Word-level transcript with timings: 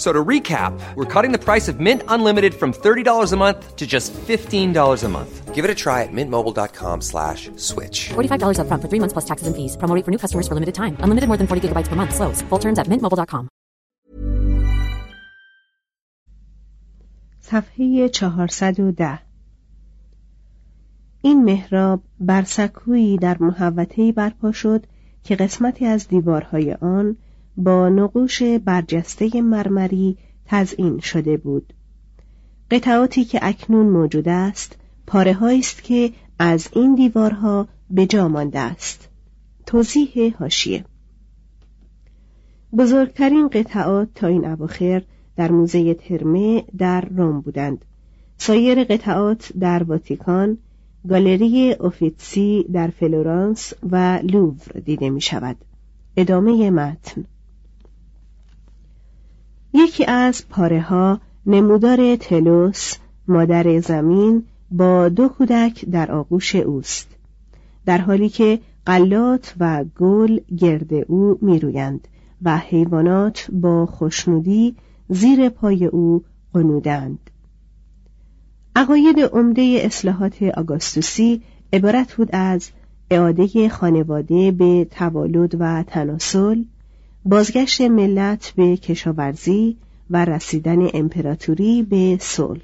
So 0.00 0.12
to 0.12 0.22
recap, 0.22 0.78
we're 0.94 1.06
cutting 1.06 1.32
the 1.32 1.38
price 1.38 1.68
of 1.68 1.80
Mint 1.80 2.02
Unlimited 2.08 2.54
from 2.54 2.72
$30 2.72 3.32
a 3.32 3.36
month 3.36 3.76
to 3.76 3.86
just 3.86 4.12
$15 4.12 5.04
a 5.04 5.08
month. 5.08 5.54
Give 5.54 5.64
it 5.64 5.70
a 5.70 5.74
try 5.74 6.02
at 6.02 6.12
mintmobile.com 6.12 7.00
slash 7.00 7.50
switch. 7.56 8.10
$45 8.10 8.58
upfront 8.60 8.82
for 8.82 8.88
three 8.88 9.00
months 9.00 9.14
plus 9.14 9.24
taxes 9.24 9.46
and 9.48 9.56
fees. 9.56 9.76
Promo 9.78 9.94
rate 9.96 10.04
for 10.04 10.10
new 10.10 10.18
customers 10.18 10.46
for 10.46 10.54
limited 10.54 10.74
time. 10.74 10.98
Unlimited 11.00 11.28
more 11.28 11.38
than 11.38 11.46
40 11.46 11.68
gigabytes 11.68 11.88
per 11.88 11.96
month. 11.96 12.14
Slows. 12.14 12.42
Full 12.50 12.58
terms 12.58 12.78
at 12.78 12.86
mintmobile.com. 12.88 13.48
صفحه 17.40 18.08
410 18.08 19.22
این 21.22 21.44
محراب 21.44 22.02
بر 22.20 22.42
سکویی 22.42 23.18
در 23.18 23.36
محوطه‌ای 23.40 24.12
برپا 24.12 24.52
شد 24.52 24.86
که 25.24 25.36
قسمتی 25.36 25.86
از 25.86 26.08
دیوارهای 26.08 26.72
آن 26.72 27.16
با 27.57 27.89
نقوش 27.89 28.43
برجسته 28.43 29.41
مرمری 29.41 30.17
تزئین 30.45 30.99
شده 30.99 31.37
بود. 31.37 31.73
قطعاتی 32.71 33.23
که 33.23 33.39
اکنون 33.41 33.85
موجود 33.85 34.29
است 34.29 34.75
پاره 35.07 35.43
است 35.43 35.83
که 35.83 36.11
از 36.39 36.69
این 36.73 36.95
دیوارها 36.95 37.67
به 37.89 38.05
جا 38.05 38.27
مانده 38.27 38.59
است. 38.59 39.09
توضیح 39.65 40.35
هاشیه 40.39 40.85
بزرگترین 42.77 43.47
قطعات 43.47 44.07
تا 44.15 44.27
این 44.27 44.45
اواخر 44.45 45.03
در 45.35 45.51
موزه 45.51 45.93
ترمه 45.93 46.63
در 46.77 47.01
روم 47.01 47.41
بودند. 47.41 47.85
سایر 48.37 48.83
قطعات 48.83 49.51
در 49.59 49.83
واتیکان 49.83 50.57
گالری 51.09 51.73
اوفیتسی 51.73 52.65
در 52.73 52.87
فلورانس 52.87 53.73
و 53.91 54.19
لوور 54.23 54.79
دیده 54.85 55.09
می 55.09 55.21
شود 55.21 55.55
ادامه 56.17 56.69
متن. 56.69 57.25
یکی 59.73 60.05
از 60.05 60.47
پاره 60.49 60.81
ها 60.81 61.19
نمودار 61.45 62.15
تلوس 62.15 62.93
مادر 63.27 63.79
زمین 63.79 64.43
با 64.71 65.09
دو 65.09 65.27
کودک 65.27 65.85
در 65.85 66.11
آغوش 66.11 66.55
اوست. 66.55 67.07
در 67.85 67.97
حالی 67.97 68.29
که 68.29 68.59
قلات 68.85 69.55
و 69.59 69.85
گل 69.97 70.39
گرد 70.57 70.93
او 70.93 71.37
میرویند 71.41 72.07
و 72.41 72.57
حیوانات 72.57 73.47
با 73.51 73.85
خوشنودی 73.85 74.75
زیر 75.09 75.49
پای 75.49 75.85
او 75.85 76.23
قنودند 76.53 77.29
عقاید 78.75 79.19
عمده 79.19 79.81
اصلاحات 79.83 80.43
آگاستوسی 80.43 81.41
عبارت 81.73 82.13
بود 82.13 82.29
از 82.33 82.69
اعاده 83.09 83.69
خانواده 83.69 84.51
به 84.51 84.87
توالد 84.91 85.55
و 85.59 85.83
تناسل 85.83 86.63
بازگشت 87.25 87.81
ملت 87.81 88.53
به 88.55 88.77
کشاورزی 88.77 89.77
و 90.09 90.25
رسیدن 90.25 90.87
امپراتوری 90.93 91.83
به 91.83 92.17
صلح. 92.21 92.61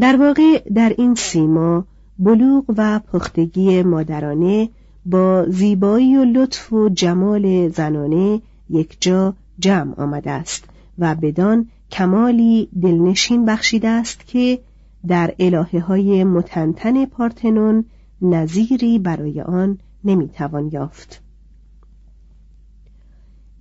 در 0.00 0.16
واقع 0.16 0.62
در 0.74 0.94
این 0.98 1.14
سیما 1.14 1.84
بلوغ 2.18 2.64
و 2.76 2.98
پختگی 2.98 3.82
مادرانه 3.82 4.68
با 5.06 5.46
زیبایی 5.48 6.16
و 6.16 6.24
لطف 6.24 6.72
و 6.72 6.88
جمال 6.88 7.68
زنانه 7.68 8.40
یک 8.70 8.96
جا 9.00 9.34
جمع 9.58 10.00
آمده 10.00 10.30
است 10.30 10.64
و 10.98 11.14
بدان 11.14 11.68
کمالی 11.90 12.68
دلنشین 12.82 13.44
بخشیده 13.44 13.88
است 13.88 14.26
که 14.26 14.58
در 15.06 15.34
الهه 15.38 15.80
های 15.80 16.24
متنتن 16.24 17.04
پارتنون 17.04 17.84
نظیری 18.22 18.98
برای 18.98 19.40
آن 19.40 19.78
نمی‌توان 20.04 20.70
یافت. 20.72 21.25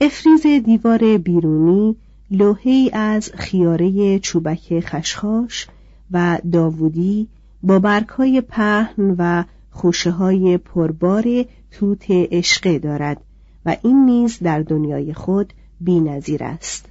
افریز 0.02 0.48
دیوار 0.48 1.18
بیرونی 1.18 1.96
لوحی 2.32 2.90
از 2.94 3.32
خیاره 3.36 4.20
چوبک 4.20 4.80
خشخاش 4.80 5.68
و 6.12 6.40
داوودی 6.52 7.28
با 7.64 7.80
برگهای 7.80 8.42
پهن 8.42 9.16
و 9.18 9.44
خوشه 9.72 10.12
های 10.12 10.58
پربار 10.58 11.24
توت 11.72 12.06
عشقه 12.10 12.80
دارد 12.80 13.22
و 13.66 13.78
این 13.84 14.06
نیز 14.06 14.40
در 14.40 14.62
دنیای 14.62 15.14
خود 15.14 15.54
بی 15.82 16.00
نظیر 16.00 16.44
است. 16.44 16.86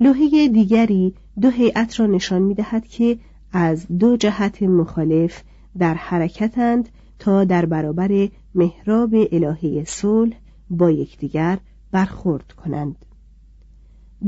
لوحه 0.00 0.48
دیگری 0.48 1.14
دو 1.40 1.50
هیئت 1.50 2.00
را 2.00 2.06
نشان 2.06 2.42
می 2.42 2.54
دهد 2.54 2.86
که 2.86 3.18
از 3.52 3.86
دو 3.98 4.16
جهت 4.16 4.62
مخالف 4.62 5.42
در 5.78 5.94
حرکتند 5.94 6.88
تا 7.18 7.44
در 7.44 7.66
برابر 7.66 8.28
محراب 8.54 9.14
الهه 9.32 9.84
صلح 9.86 10.36
با 10.70 10.90
یکدیگر 10.90 11.58
برخورد 11.92 12.52
کنند 12.52 12.96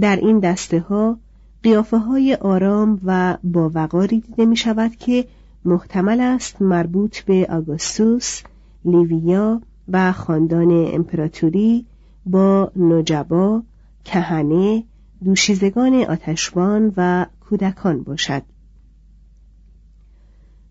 در 0.00 0.17
این 0.17 0.40
دسته 0.40 0.81
ها 0.81 1.19
قیافه 1.62 1.99
های 1.99 2.35
آرام 2.35 3.00
و 3.05 3.38
با 3.44 3.70
وقاری 3.75 4.20
دیده 4.20 4.46
می 4.46 4.56
شود 4.56 4.96
که 4.96 5.25
محتمل 5.64 6.20
است 6.20 6.62
مربوط 6.62 7.20
به 7.20 7.46
آگوستوس، 7.50 8.43
لیویا 8.85 9.61
و 9.88 10.12
خاندان 10.12 10.70
امپراتوری 10.94 11.87
با 12.26 12.73
نجبا، 12.76 13.62
کهنه، 14.05 14.85
دوشیزگان 15.25 15.94
آتشبان 15.94 16.93
و 16.96 17.26
کودکان 17.40 18.02
باشد. 18.02 18.43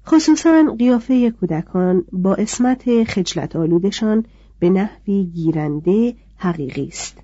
خصوصا 0.05 0.75
قیافه 0.79 1.31
کودکان 1.31 2.03
با 2.11 2.35
اسمت 2.35 3.03
خجلت 3.03 3.55
آلودشان 3.55 4.25
به 4.59 4.69
نحوی 4.69 5.23
گیرنده 5.23 6.15
حقیقی 6.35 6.87
است. 6.87 7.17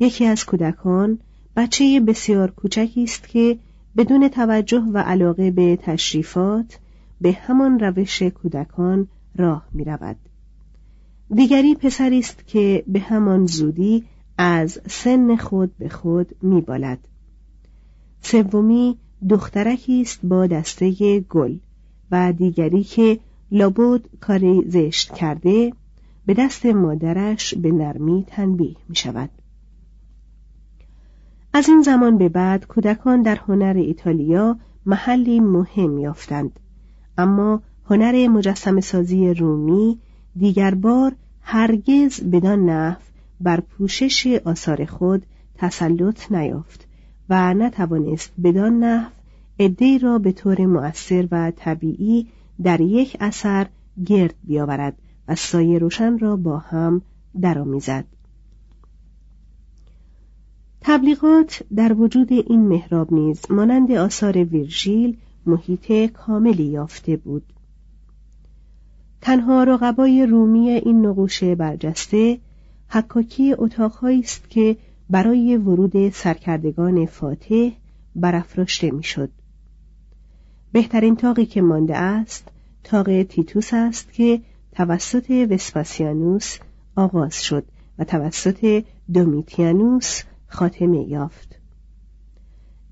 یکی 0.00 0.24
از 0.24 0.44
کودکان 0.44 1.18
بچه 1.56 2.00
بسیار 2.00 2.50
کوچکی 2.50 3.04
است 3.04 3.28
که 3.28 3.58
بدون 3.96 4.28
توجه 4.28 4.82
و 4.92 4.98
علاقه 4.98 5.50
به 5.50 5.78
تشریفات 5.82 6.78
به 7.20 7.32
همان 7.32 7.78
روش 7.78 8.22
کودکان 8.22 9.08
راه 9.36 9.68
می 9.72 9.84
رود. 9.84 10.16
دیگری 11.34 11.74
پسری 11.74 12.18
است 12.18 12.46
که 12.46 12.84
به 12.86 13.00
همان 13.00 13.46
زودی 13.46 14.04
از 14.38 14.80
سن 14.86 15.36
خود 15.36 15.78
به 15.78 15.88
خود 15.88 16.36
می 16.42 16.60
بالد. 16.60 16.98
سومی 18.20 18.98
دخترکی 19.28 20.00
است 20.00 20.20
با 20.22 20.46
دسته 20.46 21.20
گل 21.20 21.56
و 22.10 22.32
دیگری 22.32 22.84
که 22.84 23.18
لابد 23.50 24.00
کاری 24.20 24.64
زشت 24.66 25.14
کرده 25.14 25.72
به 26.28 26.34
دست 26.34 26.66
مادرش 26.66 27.54
به 27.54 27.72
نرمی 27.72 28.24
تنبیه 28.26 28.76
می 28.88 28.96
شود. 28.96 29.30
از 31.52 31.68
این 31.68 31.82
زمان 31.82 32.18
به 32.18 32.28
بعد 32.28 32.66
کودکان 32.66 33.22
در 33.22 33.36
هنر 33.36 33.74
ایتالیا 33.76 34.56
محلی 34.86 35.40
مهم 35.40 35.98
یافتند 35.98 36.60
اما 37.18 37.62
هنر 37.90 38.28
مجسم 38.28 38.80
سازی 38.80 39.34
رومی 39.34 39.98
دیگر 40.36 40.74
بار 40.74 41.12
هرگز 41.40 42.20
بدان 42.20 42.70
نحو 42.70 43.00
بر 43.40 43.60
پوشش 43.60 44.40
آثار 44.44 44.84
خود 44.84 45.26
تسلط 45.54 46.32
نیافت 46.32 46.88
و 47.28 47.54
نتوانست 47.54 48.32
بدان 48.44 48.78
نحو 48.84 49.10
عدهای 49.60 49.98
را 49.98 50.18
به 50.18 50.32
طور 50.32 50.66
مؤثر 50.66 51.28
و 51.30 51.50
طبیعی 51.50 52.28
در 52.62 52.80
یک 52.80 53.16
اثر 53.20 53.66
گرد 54.06 54.34
بیاورد 54.44 54.96
و 55.28 55.34
سایه 55.34 55.78
روشن 55.78 56.18
را 56.18 56.36
با 56.36 56.58
هم 56.58 57.02
درآمیزد. 57.40 58.04
تبلیغات 60.80 61.62
در 61.76 61.92
وجود 61.92 62.32
این 62.32 62.60
محراب 62.60 63.12
نیز 63.12 63.50
مانند 63.50 63.92
آثار 63.92 64.44
ویرژیل 64.44 65.16
محیط 65.46 65.92
کاملی 66.12 66.64
یافته 66.64 67.16
بود 67.16 67.52
تنها 69.20 69.64
رقبای 69.64 70.26
رومی 70.26 70.70
این 70.70 71.06
نقوش 71.06 71.44
برجسته 71.44 72.38
حکاکی 72.88 73.54
اتاقهایی 73.58 74.20
است 74.20 74.50
که 74.50 74.76
برای 75.10 75.56
ورود 75.56 76.08
سرکردگان 76.08 77.06
فاتح 77.06 77.70
برافراشته 78.16 78.90
می‌شد 78.90 79.30
بهترین 80.72 81.16
تاقی 81.16 81.46
که 81.46 81.62
مانده 81.62 81.96
است 81.96 82.48
تاق 82.84 83.22
تیتوس 83.22 83.74
است 83.74 84.12
که 84.12 84.40
توسط 84.78 85.30
وسپاسیانوس 85.50 86.58
آغاز 86.96 87.44
شد 87.44 87.64
و 87.98 88.04
توسط 88.04 88.84
دومیتیانوس 89.12 90.22
خاتمه 90.46 91.08
یافت. 91.08 91.60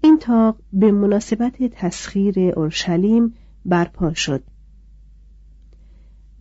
این 0.01 0.19
تاق 0.19 0.57
به 0.73 0.93
مناسبت 0.93 1.63
تسخیر 1.63 2.53
اورشلیم 2.57 3.35
برپا 3.65 4.15
شد. 4.15 4.43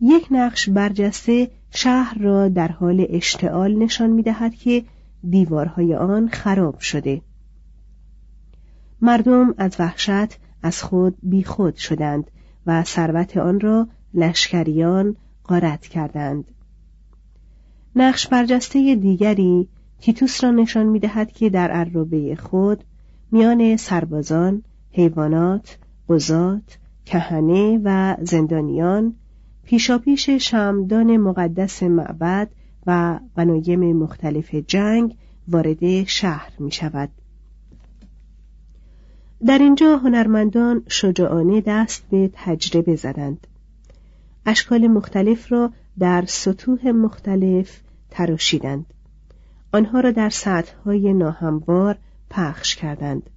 یک 0.00 0.28
نقش 0.30 0.68
برجسته 0.68 1.50
شهر 1.70 2.18
را 2.18 2.48
در 2.48 2.68
حال 2.68 3.06
اشتعال 3.08 3.78
نشان 3.78 4.10
می 4.10 4.22
دهد 4.22 4.54
که 4.54 4.84
دیوارهای 5.30 5.94
آن 5.94 6.28
خراب 6.28 6.78
شده. 6.78 7.22
مردم 9.00 9.54
از 9.58 9.76
وحشت 9.78 10.38
از 10.62 10.82
خود 10.82 11.16
بیخود 11.22 11.76
شدند 11.76 12.30
و 12.66 12.84
ثروت 12.84 13.36
آن 13.36 13.60
را 13.60 13.88
لشکریان 14.14 15.16
غارت 15.48 15.86
کردند 15.86 16.44
نقش 17.96 18.28
برجسته 18.28 18.94
دیگری 18.94 19.68
تیتوس 20.00 20.44
را 20.44 20.50
نشان 20.50 20.86
می 20.86 20.98
دهد 20.98 21.32
که 21.32 21.50
در 21.50 21.70
عرابه 21.70 22.36
خود 22.36 22.84
میان 23.32 23.76
سربازان، 23.76 24.62
حیوانات، 24.92 25.78
قضات، 26.08 26.78
کهنه 27.06 27.80
و 27.84 28.16
زندانیان 28.22 29.14
پیشاپیش 29.64 30.30
شمدان 30.30 31.16
مقدس 31.16 31.82
معبد 31.82 32.48
و 32.86 33.20
غنایم 33.36 33.96
مختلف 33.96 34.54
جنگ 34.54 35.16
وارد 35.48 36.04
شهر 36.04 36.52
می 36.58 36.70
شود. 36.70 37.08
در 39.46 39.58
اینجا 39.58 39.96
هنرمندان 39.96 40.82
شجاعانه 40.88 41.60
دست 41.60 42.04
به 42.10 42.30
تجربه 42.32 42.96
زدند. 42.96 43.46
اشکال 44.46 44.86
مختلف 44.88 45.52
را 45.52 45.72
در 45.98 46.24
سطوح 46.28 46.90
مختلف 46.90 47.80
تراشیدند. 48.10 48.86
آنها 49.72 50.00
را 50.00 50.10
در 50.10 50.30
سطحهای 50.30 51.14
ناهموار 51.14 51.98
پخش 52.30 52.76
کردند 52.76 53.30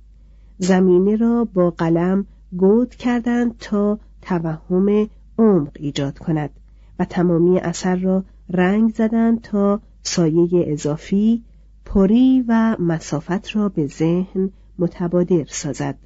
زمینه 0.58 1.16
را 1.16 1.48
با 1.54 1.72
قلم 1.72 2.26
گود 2.58 2.96
کردند 2.96 3.58
تا 3.58 4.00
توهم 4.22 5.10
عمق 5.38 5.72
ایجاد 5.76 6.20
کند 6.20 6.50
و 7.00 7.06
تمامی 7.06 7.60
اثر 7.60 7.96
را 7.96 8.24
رنگ 8.50 8.94
زدند 8.94 9.42
تا 9.42 9.82
سایه 10.04 10.50
اضافی 10.68 11.44
پری 11.86 12.46
و 12.48 12.76
مسافت 12.80 13.56
را 13.56 13.70
به 13.70 13.88
ذهن 13.88 14.52
متبادر 14.80 15.46
سازد 15.48 15.98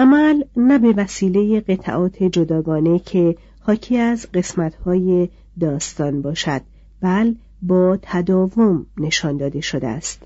عمل 0.00 0.42
نه 0.56 0.78
به 0.78 0.92
وسیله 0.96 1.60
قطعات 1.60 2.22
جداگانه 2.22 2.98
که 2.98 3.36
حاکی 3.60 3.96
از 3.96 4.26
قسمتهای 4.34 5.28
داستان 5.60 6.22
باشد 6.22 6.62
بل 7.00 7.34
با 7.62 7.98
تداوم 8.02 8.86
نشان 8.96 9.36
داده 9.36 9.60
شده 9.60 9.88
است. 9.88 10.22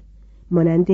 مانند 0.51 0.87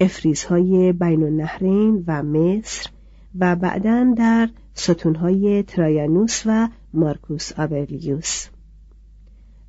افریزهای 0.00 0.92
بین 0.92 1.22
النهرین 1.22 2.04
و 2.06 2.22
مصر 2.22 2.90
و 3.38 3.56
بعدا 3.56 4.14
در 4.16 4.48
ستونهای 4.74 5.62
ترایانوس 5.62 6.42
و 6.46 6.68
مارکوس 6.94 7.52
آبرلیوس 7.52 8.46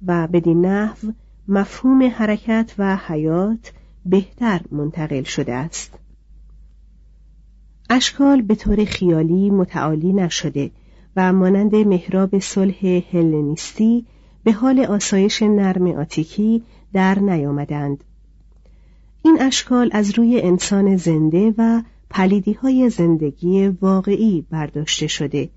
و 0.05 0.27
بدین 0.27 0.65
نحو 0.65 1.12
مفهوم 1.47 2.03
حرکت 2.03 2.74
و 2.77 2.95
حیات 3.07 3.74
بهتر 4.05 4.62
منتقل 4.71 5.24
شده 5.24 5.53
است. 5.53 6.00
اشکال 7.93 8.41
به 8.41 8.55
طور 8.55 8.86
خیالی 8.86 9.50
متعالی 9.50 10.13
نشده 10.13 10.71
و 11.15 11.33
مانند 11.33 11.75
محراب 11.75 12.39
صلح 12.39 13.01
هلنیستی 13.12 14.05
به 14.43 14.51
حال 14.51 14.79
آسایش 14.79 15.41
نرم 15.41 15.88
آتیکی 15.88 16.63
در 16.93 17.19
نیامدند. 17.19 18.03
این 19.24 19.38
اشکال 19.41 19.89
از 19.93 20.17
روی 20.17 20.41
انسان 20.41 20.98
زنده 20.98 21.53
و 21.57 21.81
پلیدی 22.10 22.53
های 22.53 22.89
زندگی 22.89 23.67
واقعی 23.67 24.45
برداشته 24.50 25.07
شده. 25.07 25.50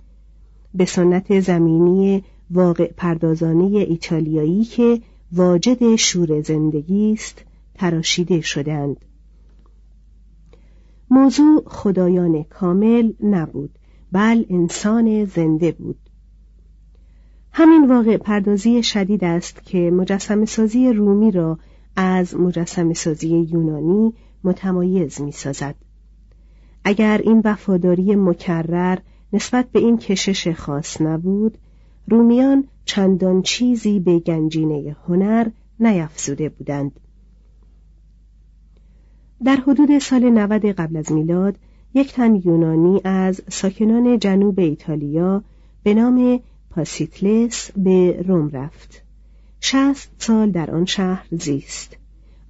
به 0.75 0.85
سنت 0.85 1.41
زمینی 1.41 2.25
واقع 2.51 2.93
پردازانه 2.97 3.65
ایتالیایی 3.65 4.65
که 4.65 5.01
واجد 5.33 5.97
شور 5.97 6.41
زندگی 6.41 7.13
است 7.13 7.45
تراشیده 7.75 8.41
شدند 8.41 8.97
موضوع 11.11 11.63
خدایان 11.67 12.43
کامل 12.43 13.13
نبود 13.21 13.79
بل 14.13 14.45
انسان 14.51 15.25
زنده 15.25 15.73
بود 15.73 15.99
همین 17.53 17.89
واقع 17.89 18.17
پردازی 18.17 18.83
شدید 18.83 19.25
است 19.25 19.65
که 19.65 19.91
مجسم 19.91 20.45
سازی 20.45 20.93
رومی 20.93 21.31
را 21.31 21.59
از 21.97 22.37
مجسم 22.37 22.93
سازی 22.93 23.29
یونانی 23.29 24.13
متمایز 24.45 25.21
می 25.21 25.33
سازد. 25.33 25.75
اگر 26.85 27.21
این 27.25 27.43
وفاداری 27.45 28.17
مکرر 28.17 28.99
نسبت 29.33 29.67
به 29.73 29.79
این 29.79 29.99
کشش 29.99 30.49
خاص 30.49 31.01
نبود 31.01 31.59
رومیان 32.09 32.65
چندان 32.85 33.43
چیزی 33.43 34.01
به 34.01 34.19
گنجینه 34.19 34.97
هنر 35.09 35.47
نیفزوده 35.81 36.49
بودند 36.49 37.01
در 39.45 39.57
حدود 39.57 39.99
سال 39.99 40.31
90 40.31 40.65
قبل 40.65 40.97
از 40.97 41.13
میلاد 41.13 41.57
یک 41.95 42.13
تن 42.13 42.35
یونانی 42.35 43.01
از 43.05 43.43
ساکنان 43.49 44.19
جنوب 44.19 44.61
ایتالیا 44.61 45.43
به 45.83 45.95
نام 45.95 46.41
پاسیتلس 46.71 47.71
به 47.77 48.23
روم 48.29 48.51
رفت. 48.51 49.03
شست 49.61 50.11
سال 50.19 50.51
در 50.51 50.71
آن 50.71 50.85
شهر 50.85 51.27
زیست. 51.31 51.97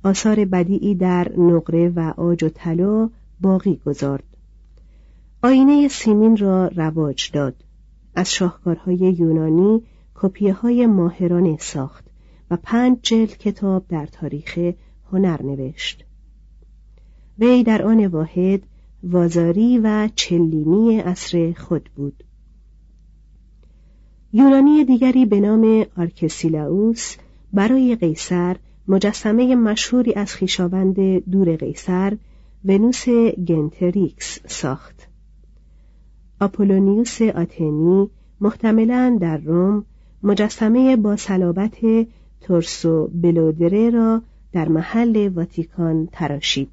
آثار 0.05 0.45
بدیعی 0.45 0.95
در 0.95 1.33
نقره 1.39 1.89
و 1.89 2.13
آج 2.17 2.45
و 2.45 2.49
طلا 2.49 3.11
باقی 3.41 3.81
گذارد. 3.87 4.25
آینه 5.43 5.89
سیمین 5.89 6.37
را 6.37 6.67
رواج 6.67 7.31
داد. 7.33 7.55
از 8.15 8.33
شاهکارهای 8.33 9.17
یونانی 9.19 9.83
کپیه 10.15 10.53
های 10.53 10.87
ماهرانه 10.87 11.57
ساخت 11.61 12.05
و 12.51 12.59
پنج 12.63 12.99
جلد 13.03 13.39
کتاب 13.39 13.85
در 13.89 14.07
تاریخ 14.07 14.59
هنر 15.13 15.43
نوشت. 15.43 16.04
وی 17.39 17.63
در 17.63 17.83
آن 17.83 18.07
واحد 18.07 18.63
وازاری 19.03 19.79
و 19.79 20.09
چلینی 20.15 21.01
عصر 21.01 21.53
خود 21.57 21.91
بود. 21.97 22.25
یونانی 24.33 24.85
دیگری 24.85 25.27
به 25.27 25.41
نام 25.41 25.87
آرکسیلاوس 25.97 27.17
برای 27.53 27.97
قیصر 27.97 28.57
مجسمه 28.89 29.55
مشهوری 29.55 30.15
از 30.15 30.35
خویشاوند 30.35 30.97
دور 31.31 31.57
قیصر 31.57 32.17
ونوس 32.65 33.09
گنتریکس 33.49 34.39
ساخت. 34.47 35.09
آپولونیوس 36.41 37.23
آتنی 37.23 38.11
محتملا 38.41 39.19
در 39.21 39.37
روم 39.37 39.85
مجسمه 40.23 40.97
با 40.97 41.17
صلابت 41.17 41.79
تورسو 42.41 43.11
بلودره 43.15 43.91
را 43.91 44.23
در 44.53 44.69
محل 44.69 45.29
واتیکان 45.35 46.09
تراشید. 46.13 46.69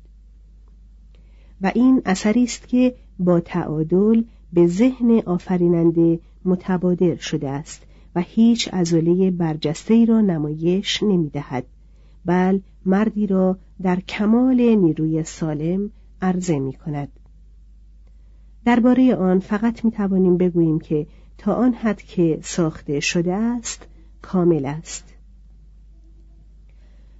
و 1.61 1.71
این 1.75 2.01
اثری 2.05 2.43
است 2.43 2.67
که 2.67 2.95
با 3.19 3.39
تعادل 3.39 4.23
به 4.53 4.67
ذهن 4.67 5.19
آفریننده 5.25 6.19
متبادر 6.45 7.15
شده 7.15 7.49
است 7.49 7.81
و 8.15 8.21
هیچ 8.21 8.73
عضله 8.73 9.31
برجسته 9.31 10.05
را 10.05 10.21
نمایش 10.21 11.03
نمی‌دهد 11.03 11.65
بل 12.25 12.59
مردی 12.85 13.27
را 13.27 13.57
در 13.81 13.99
کمال 13.99 14.61
نیروی 14.61 15.23
سالم 15.23 15.91
عرضه 16.21 16.59
می 16.59 16.73
کند 16.73 17.07
درباره 18.65 19.15
آن 19.15 19.39
فقط 19.39 19.85
می 19.85 19.91
توانیم 19.91 20.37
بگوییم 20.37 20.79
که 20.79 21.07
تا 21.37 21.53
آن 21.53 21.73
حد 21.73 22.01
که 22.01 22.39
ساخته 22.43 22.99
شده 22.99 23.33
است 23.33 23.87
کامل 24.21 24.65
است. 24.65 25.13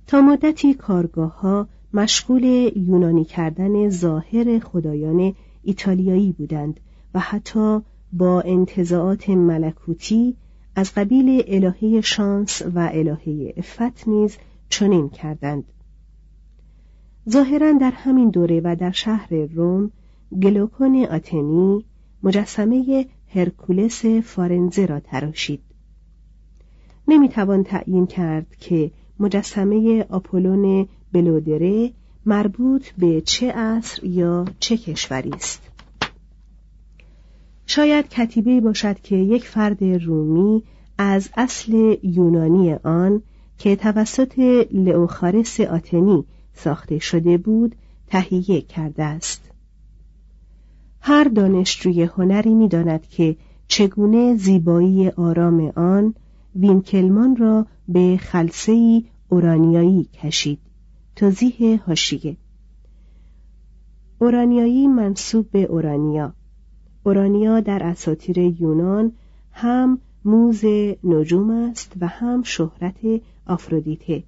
تا 0.08 0.22
مدتی 0.22 0.74
کارگاه 0.74 1.40
ها 1.40 1.68
مشغول 1.94 2.44
یونانی 2.76 3.26
کردن 3.26 3.90
ظاهر 3.90 4.60
خدایان 4.60 5.34
ایتالیایی 5.64 6.32
بودند 6.32 6.80
و 7.14 7.20
حتی 7.20 7.80
با 8.14 8.42
انتظاعات 8.42 9.30
ملکوتی 9.30 10.36
از 10.76 10.94
قبیل 10.94 11.44
الهه 11.48 12.02
شانس 12.02 12.62
و 12.76 12.90
الهه 12.94 13.54
افت 13.58 14.08
نیز 14.08 14.38
چنین 14.70 15.10
کردند. 15.10 15.64
ظاهرا 17.30 17.72
در 17.72 17.92
همین 17.92 18.30
دوره 18.30 18.62
و 18.64 18.76
در 18.76 18.92
شهر 18.92 19.34
روم 19.34 19.92
گلوکون 20.44 21.06
آتنی 21.06 21.86
مجسمه 22.24 23.06
هرکولس 23.36 24.06
فارنزه 24.06 24.86
را 24.86 25.00
تراشید. 25.00 25.62
نمی‌توان 27.08 27.64
تعیین 27.64 28.08
کرد 28.08 28.56
که 28.60 28.92
مجسمه 29.20 30.06
آپولون 30.10 30.88
بلودره 31.14 31.92
مربوط 32.26 32.90
به 32.98 33.22
چه 33.22 33.52
عصر 33.52 34.06
یا 34.06 34.46
چه 34.60 34.78
کشوری 34.78 35.30
است. 35.30 35.62
شاید 37.66 38.10
کتیبه 38.10 38.62
باشد 38.62 39.00
که 39.00 39.16
یک 39.16 39.48
فرد 39.48 39.84
رومی 39.84 40.64
از 40.98 41.30
اصل 41.38 41.96
یونانی 42.04 42.74
آن 42.74 43.22
که 43.58 43.76
توسط 43.76 44.40
لئوخارس 44.72 45.60
آتنی 45.60 46.26
ساخته 46.54 47.00
شده 47.00 47.38
بود 47.38 47.76
تهیه 48.08 48.62
کرده 48.62 49.04
است. 49.04 49.52
هر 51.02 51.24
دانشجوی 51.24 52.04
هنری 52.04 52.54
می‌داند 52.54 53.08
که 53.08 53.36
چگونه 53.68 54.36
زیبایی 54.36 55.10
آرام 55.10 55.72
آن 55.76 56.14
وینکلمان 56.56 57.36
را 57.36 57.66
به 57.88 58.20
خلسهی 58.22 59.06
اورانیایی 59.30 60.04
کشید. 60.04 60.60
توضیح 61.22 61.82
هاشیه 61.88 62.38
اورانیایی 64.20 64.88
منصوب 64.88 65.52
به 65.52 65.64
اورانیا. 65.64 66.34
اورانیا 67.04 67.60
در 67.60 67.84
اساطیر 67.84 68.38
یونان 68.38 69.12
هم 69.52 70.00
موز 70.26 70.66
نجوم 71.04 71.50
است 71.50 71.94
و 72.02 72.08
هم 72.08 72.44
شهرت 72.44 73.22
آفرودیته 73.46 74.24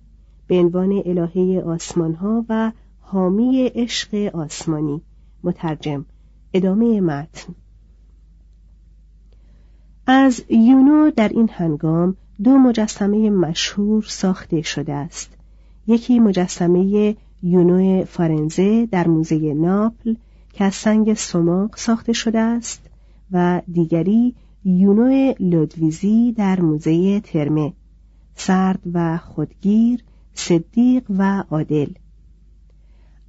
به 0.47 0.59
عنوان 0.59 1.01
الهه 1.05 1.63
آسمانها 1.65 2.45
و 2.49 2.71
حامی 2.99 3.67
عشق 3.75 4.35
آسمانی. 4.35 5.01
مترجم 5.43 6.05
ادامه 6.53 7.01
متن. 7.01 7.55
از 10.07 10.43
یونو 10.49 11.11
در 11.11 11.29
این 11.29 11.49
هنگام 11.53 12.15
دو 12.43 12.51
مجسمه 12.51 13.29
مشهور 13.29 14.03
ساخته 14.03 14.61
شده 14.61 14.93
است. 14.93 15.32
یکی 15.87 16.19
مجسمه 16.19 17.15
یونو 17.43 18.05
فارنزه 18.05 18.85
در 18.85 19.07
موزه 19.07 19.53
ناپل 19.53 20.15
که 20.53 20.63
از 20.63 20.75
سنگ 20.75 21.13
سماق 21.13 21.75
ساخته 21.75 22.13
شده 22.13 22.39
است 22.39 22.81
و 23.31 23.61
دیگری 23.71 24.35
یونو 24.65 25.33
لودویزی 25.39 26.31
در 26.31 26.61
موزه 26.61 27.19
ترمه 27.19 27.73
سرد 28.35 28.79
و 28.93 29.17
خودگیر 29.17 30.03
صدیق 30.33 31.03
و 31.09 31.43
عادل. 31.51 31.87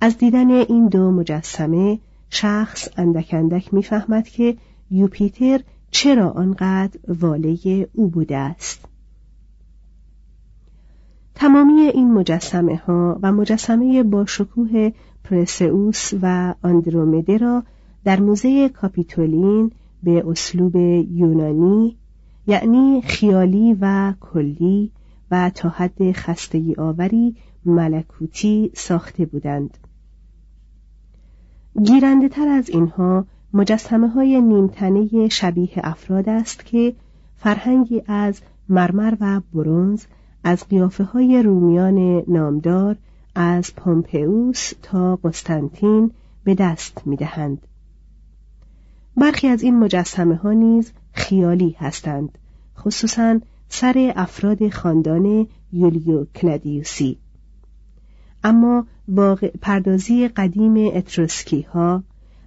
از 0.01 0.19
دیدن 0.19 0.51
این 0.51 0.89
دو 0.89 1.11
مجسمه 1.11 1.99
شخص 2.31 2.89
اندک 2.97 3.29
اندک 3.33 3.75
می‌فهمد 3.75 4.29
که 4.29 4.57
یوپیتر 4.91 5.61
چرا 5.91 6.31
آنقدر 6.31 7.01
واله 7.09 7.89
او 7.93 8.09
بوده 8.09 8.37
است. 8.37 8.94
تمامی 11.45 11.81
این 11.81 12.13
مجسمه 12.13 12.77
ها 12.77 13.19
و 13.23 13.33
مجسمه 13.33 14.03
با 14.03 14.27
شکوه 14.27 14.93
پرسئوس 15.25 16.11
و 16.23 16.55
آندرومده 16.63 17.39
را 17.39 17.63
در 18.05 18.21
موزه 18.21 18.69
کاپیتولین 18.69 19.73
به 20.03 20.25
اسلوب 20.29 20.77
یونانی 20.77 21.97
یعنی 22.47 23.03
خیالی 23.07 23.77
و 23.81 24.15
کلی 24.21 24.93
و 25.31 25.51
تا 25.51 25.69
حد 25.69 26.13
خستگی 26.13 26.75
آوری 26.75 27.37
ملکوتی 27.65 28.71
ساخته 28.75 29.27
بودند. 29.27 29.79
گیرنده 31.83 32.29
تر 32.29 32.49
از 32.49 32.71
اینها 32.71 33.27
مجسمه 33.55 34.09
های 34.09 34.41
نیمتنه 34.41 35.29
شبیه 35.29 35.71
افراد 35.77 36.29
است 36.29 36.67
که 36.67 36.95
فرهنگی 37.37 38.03
از 38.07 38.41
مرمر 38.69 39.15
و 39.21 39.41
برونز 39.55 40.05
از 40.45 40.69
قیافه 40.69 41.05
های 41.05 41.43
رومیان 41.43 42.23
نامدار 42.29 42.97
از 43.35 43.75
پومپئوس 43.75 44.73
تا 44.83 45.17
قسطنطین 45.17 46.11
به 46.45 46.55
دست 46.55 47.03
می 47.07 47.17
دهند. 47.17 47.67
برخی 49.17 49.49
از 49.49 49.63
این 49.63 49.79
مجسمه 49.79 50.37
ها 50.37 50.53
نیز 50.53 50.93
خیالی 51.13 51.77
هستند 51.79 52.39
خصوصا 52.79 53.41
سر 53.69 54.13
افراد 54.17 54.69
خاندان 54.69 55.47
یولیو 55.73 56.25
کلادیوسی 56.25 57.19
اما 58.45 58.87
واقع 59.09 59.51
پردازی 59.61 60.29
قدیم 60.29 60.97
اتروسکی 60.97 61.61
ها 61.61 62.03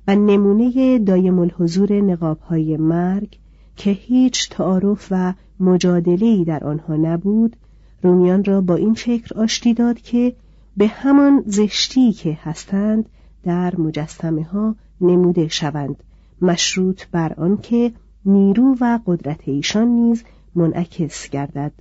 و 0.07 0.15
نمونه 0.15 0.99
دایم 0.99 1.39
الحضور 1.39 2.01
نقاب 2.01 2.39
های 2.39 2.77
مرگ 2.77 3.37
که 3.75 3.91
هیچ 3.91 4.49
تعارف 4.49 5.07
و 5.11 5.33
مجادله 5.59 6.43
در 6.43 6.63
آنها 6.63 6.95
نبود 6.95 7.55
رومیان 8.01 8.43
را 8.43 8.61
با 8.61 8.75
این 8.75 8.93
فکر 8.93 9.39
آشتی 9.39 9.73
داد 9.73 10.01
که 10.01 10.35
به 10.77 10.87
همان 10.87 11.43
زشتی 11.45 12.13
که 12.13 12.37
هستند 12.41 13.09
در 13.43 13.75
مجسمه 13.75 14.43
ها 14.43 14.75
نموده 15.01 15.47
شوند 15.47 16.03
مشروط 16.41 17.03
بر 17.11 17.33
آنکه 17.33 17.91
نیرو 18.25 18.75
و 18.81 18.99
قدرت 19.05 19.39
ایشان 19.45 19.87
نیز 19.87 20.23
منعکس 20.55 21.29
گردد. 21.29 21.71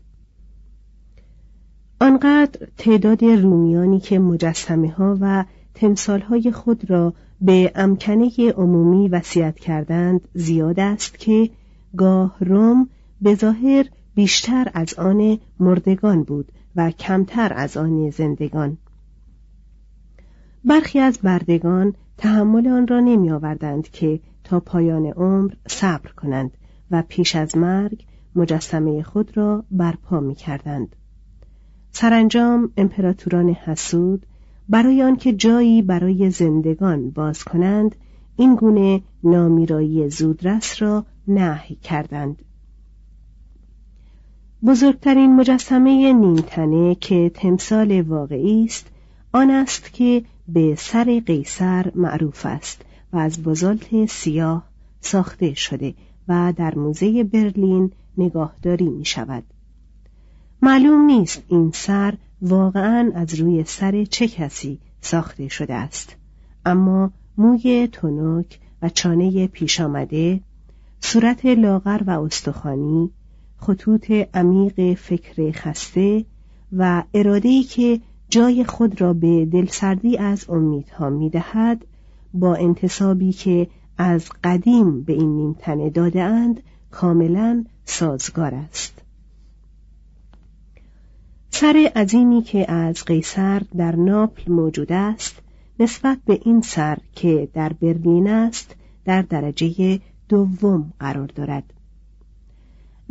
آنقدر 2.01 2.67
تعداد 2.79 3.25
رومیانی 3.25 4.01
که 4.01 4.19
مجسمه 4.19 4.91
ها 4.91 5.19
و 5.21 5.45
تمثال 5.75 6.21
های 6.21 6.53
خود 6.53 6.91
را 6.91 7.15
به 7.41 7.73
امکنه 7.75 8.31
عمومی 8.57 9.09
وصیت 9.09 9.59
کردند 9.59 10.29
زیاد 10.35 10.81
است 10.81 11.19
که 11.19 11.51
گاه 11.97 12.37
روم 12.41 12.89
به 13.21 13.35
ظاهر 13.35 13.87
بیشتر 14.17 14.71
از 14.75 14.95
آن 14.95 15.39
مردگان 15.61 16.23
بود 16.23 16.53
و 16.77 16.91
کمتر 16.91 17.53
از 17.57 17.77
آن 17.77 18.11
زندگان 18.11 18.79
برخی 20.65 20.99
از 20.99 21.19
بردگان 21.23 21.95
تحمل 22.19 22.69
آن 22.69 22.87
را 22.87 23.01
نمی 23.01 23.31
آوردند 23.31 23.89
که 23.89 24.21
تا 24.45 24.61
پایان 24.61 25.07
عمر 25.07 25.53
صبر 25.69 26.11
کنند 26.13 26.51
و 26.91 27.03
پیش 27.09 27.37
از 27.37 27.57
مرگ 27.57 28.05
مجسمه 28.37 29.03
خود 29.03 29.37
را 29.37 29.65
برپا 29.71 30.21
می 30.21 30.35
کردند. 30.35 30.97
سرانجام 31.91 32.73
امپراتوران 32.77 33.49
حسود 33.49 34.27
برای 34.69 35.03
آنکه 35.03 35.33
جایی 35.33 35.83
برای 35.83 36.31
زندگان 36.31 37.11
باز 37.11 37.45
کنند 37.45 37.97
این 38.37 38.57
گونه 38.57 39.03
نامیرایی 39.25 40.11
زودرس 40.11 40.83
را 40.83 41.07
نهی 41.29 41.75
کردند 41.75 42.43
بزرگترین 44.65 45.37
مجسمه 45.37 46.13
نیمتنه 46.13 46.95
که 46.95 47.31
تمثال 47.35 48.01
واقعی 48.01 48.65
است 48.65 48.87
آن 49.33 49.51
است 49.51 49.93
که 49.93 50.25
به 50.49 50.75
سر 50.75 51.23
قیصر 51.27 51.93
معروف 51.95 52.47
است 52.47 52.83
و 53.13 53.17
از 53.17 53.43
بزالت 53.43 54.07
سیاه 54.07 54.69
ساخته 55.01 55.55
شده 55.55 55.95
و 56.29 56.53
در 56.57 56.75
موزه 56.75 57.25
برلین 57.25 57.93
نگاهداری 58.19 58.89
می 58.89 59.05
شود. 59.05 59.45
معلوم 60.63 61.07
نیست 61.07 61.43
این 61.49 61.71
سر 61.75 62.15
واقعا 62.43 63.13
از 63.15 63.35
روی 63.35 63.65
سر 63.65 64.05
چه 64.05 64.29
کسی 64.29 64.79
ساخته 65.01 65.49
شده 65.49 65.75
است 65.75 66.17
اما 66.67 67.11
موی 67.39 67.89
تنک 67.93 68.59
و 68.83 68.89
چانه 68.89 69.47
پیش 69.47 69.81
آمده 69.81 70.41
صورت 71.01 71.47
لاغر 71.47 72.03
و 72.07 72.11
استخوانی 72.11 73.11
خطوط 73.59 74.11
عمیق 74.35 74.95
فکر 74.95 75.51
خسته 75.53 76.25
و 76.73 77.03
اراده‌ای 77.15 77.63
که 77.63 78.01
جای 78.29 78.65
خود 78.65 79.01
را 79.01 79.13
به 79.13 79.45
دلسردی 79.47 80.19
از 80.19 80.51
امیدها 80.51 81.11
می‌دهد 81.11 81.85
با 82.35 82.55
انتصابی 82.55 83.33
که 83.33 83.67
از 83.99 84.29
قدیم 84.45 85.03
به 85.03 85.13
این 85.13 85.37
نیمتنه 85.37 85.91
داده 85.91 86.23
اند 86.23 86.63
کاملا 86.91 87.65
سازگار 87.85 88.55
است. 88.55 89.03
سر 91.51 91.91
عظیمی 91.97 92.43
که 92.43 92.73
از 92.73 93.05
قیصر 93.05 93.63
در 93.77 93.97
ناپل 93.97 94.53
موجود 94.53 94.93
است 94.93 95.43
نسبت 95.81 96.19
به 96.27 96.41
این 96.43 96.61
سر 96.61 96.99
که 97.15 97.49
در 97.55 97.73
برلین 97.73 98.29
است 98.29 98.75
در 99.05 99.23
درجه 99.23 100.01
دوم 100.29 100.93
قرار 101.01 101.27
دارد. 101.27 101.73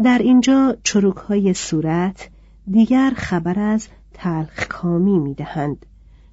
در 0.03 0.17
اینجا 0.17 0.77
چروک 0.83 1.15
های 1.15 1.53
صورت 1.53 2.29
دیگر 2.71 3.13
خبر 3.15 3.59
از 3.59 3.87
تلخ 4.13 4.67
کامی 4.67 5.19
می 5.19 5.33
دهند 5.33 5.85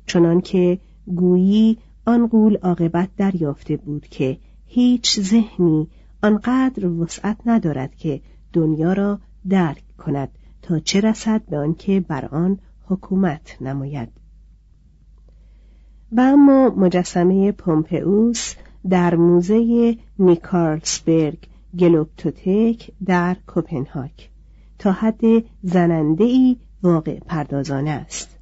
چنان 0.07 0.41
که 0.41 0.79
گویی 1.07 1.79
آن 2.07 2.27
قول 2.27 2.57
عاقبت 2.57 3.09
دریافته 3.17 3.77
بود 3.77 4.07
که 4.07 4.39
هیچ 4.67 5.21
ذهنی 5.21 5.89
آنقدر 6.23 6.87
وسعت 6.87 7.37
ندارد 7.47 7.95
که 7.95 8.21
دنیا 8.53 8.93
را 8.93 9.19
درک 9.49 9.83
کند 9.99 10.29
تا 10.63 10.79
چه 10.79 11.01
رسد 11.01 11.43
به 11.51 11.59
آنکه 11.59 12.01
بر 12.01 12.25
آن 12.25 12.59
حکومت 12.87 13.57
نماید. 13.61 14.09
و 16.13 16.21
اما 16.21 16.69
مجسمه 16.69 17.53
پومپئوس 17.53 18.55
در 18.89 19.15
موزه 19.15 19.97
نیکارلسبرگ 20.19 21.39
گلوبتوتک 21.79 22.91
در 23.05 23.37
کوپنهاگ 23.47 24.11
تا 24.79 24.93
حد 24.93 25.21
زننده 25.63 26.25
ای 26.25 26.57
واقع 26.83 27.19
پردازانه 27.19 27.91
است. 27.91 28.39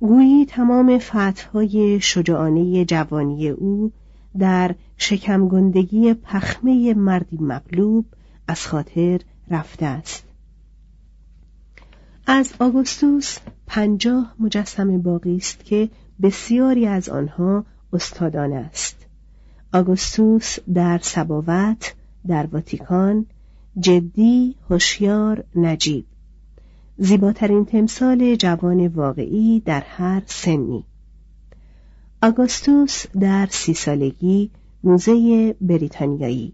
گویی 0.00 0.46
تمام 0.46 0.98
فتحهای 0.98 2.00
شجاعانه 2.00 2.84
جوانی 2.84 3.48
او 3.48 3.92
در 4.38 4.74
شکمگندگی 4.96 6.14
پخمه 6.14 6.94
مردی 6.94 7.38
مغلوب 7.38 8.06
از 8.48 8.66
خاطر 8.66 9.20
رفته 9.50 9.86
است. 9.86 10.24
از 12.26 12.54
آگوستوس 12.60 13.38
پنجاه 13.66 14.34
مجسم 14.38 15.02
باقی 15.02 15.36
است 15.36 15.64
که 15.64 15.90
بسیاری 16.22 16.86
از 16.86 17.08
آنها 17.08 17.64
استادانه 17.92 18.56
است. 18.56 19.06
آگوستوس 19.72 20.58
در 20.74 20.98
سباوت 20.98 21.94
در 22.28 22.46
واتیکان 22.46 23.26
جدی 23.80 24.54
هوشیار 24.70 25.44
نجیب. 25.56 26.04
زیباترین 26.98 27.64
تمثال 27.64 28.34
جوان 28.34 28.86
واقعی 28.86 29.60
در 29.60 29.80
هر 29.80 30.22
سنی. 30.26 30.84
آگوستوس 32.22 33.06
در 33.20 33.48
سی 33.50 33.74
سالگی 33.74 34.50
موزه 34.84 35.54
بریتانیایی. 35.60 36.52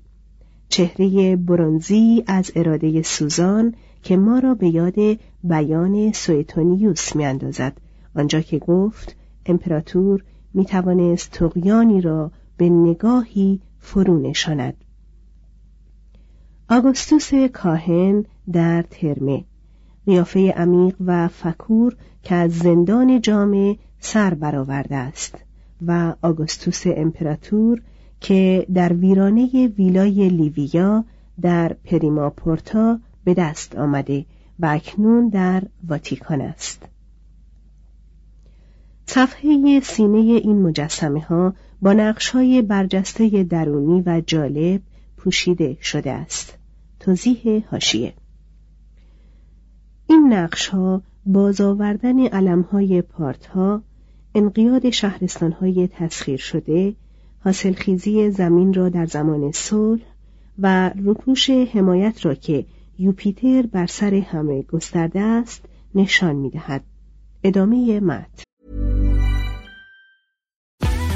چهره 0.68 1.36
برنزی 1.36 2.24
از 2.26 2.52
اراده 2.56 3.02
سوزان 3.02 3.74
که 4.02 4.16
ما 4.16 4.38
را 4.38 4.54
به 4.54 4.68
یاد 4.68 5.18
بیان 5.44 6.12
سویتونیوس 6.12 7.16
میاندازد. 7.16 7.80
آنجا 8.16 8.40
که 8.40 8.58
گفت 8.58 9.16
امپراتور 9.46 10.24
می 10.54 10.64
توانست 10.64 11.30
طغیانی 11.30 12.00
را 12.00 12.30
به 12.56 12.68
نگاهی 12.68 13.60
فرو 13.78 14.18
نشاند. 14.18 14.74
آگوستوس 16.72 17.34
کاهن 17.34 18.24
در 18.52 18.82
ترمه. 18.82 19.44
قیافه 20.06 20.50
عمیق 20.56 20.94
و 21.06 21.28
فکور 21.28 21.96
که 22.22 22.34
از 22.34 22.58
زندان 22.58 23.20
جامع 23.20 23.76
سر 23.98 24.34
برآورده 24.34 24.96
است 24.96 25.38
و 25.86 26.14
آگوستوس 26.22 26.82
امپراتور 26.86 27.82
که 28.20 28.66
در 28.74 28.92
ویرانه 28.92 29.66
ویلای 29.66 30.28
لیویا 30.28 31.04
در 31.40 31.76
پریماپورتا 31.84 32.98
به 33.24 33.34
دست 33.34 33.76
آمده 33.76 34.26
و 34.58 34.66
اکنون 34.66 35.28
در 35.28 35.62
واتیکان 35.88 36.40
است. 36.40 36.82
صفحه 39.06 39.80
سینه 39.80 40.18
این 40.18 40.62
مجسمه 40.62 41.20
ها 41.20 41.54
با 41.82 41.92
نقش 41.92 42.30
های 42.30 42.62
برجسته 42.62 43.42
درونی 43.42 44.02
و 44.06 44.22
جالب 44.26 44.80
پوشیده 45.16 45.76
شده 45.82 46.12
است. 46.12 46.59
توضیح 47.00 47.64
هاشیه 47.70 48.14
این 50.06 50.32
نقش 50.32 50.68
ها 50.68 51.02
باز 51.26 51.60
آوردن 51.60 52.26
علم 52.26 52.60
های 52.60 53.02
پارت 53.02 53.46
ها 53.46 53.82
انقیاد 54.34 54.90
شهرستان 54.90 55.52
های 55.52 55.88
تسخیر 55.92 56.36
شده 56.36 56.94
حاصلخیزی 57.44 58.30
زمین 58.30 58.74
را 58.74 58.88
در 58.88 59.06
زمان 59.06 59.52
صلح 59.52 60.02
و 60.58 60.90
رکوش 61.04 61.50
حمایت 61.50 62.26
را 62.26 62.34
که 62.34 62.66
یوپیتر 62.98 63.62
بر 63.62 63.86
سر 63.86 64.14
همه 64.14 64.62
گسترده 64.62 65.20
است 65.20 65.64
نشان 65.94 66.36
می 66.36 66.50
دهد. 66.50 66.84
ادامه 67.44 68.00
متن 68.00 68.42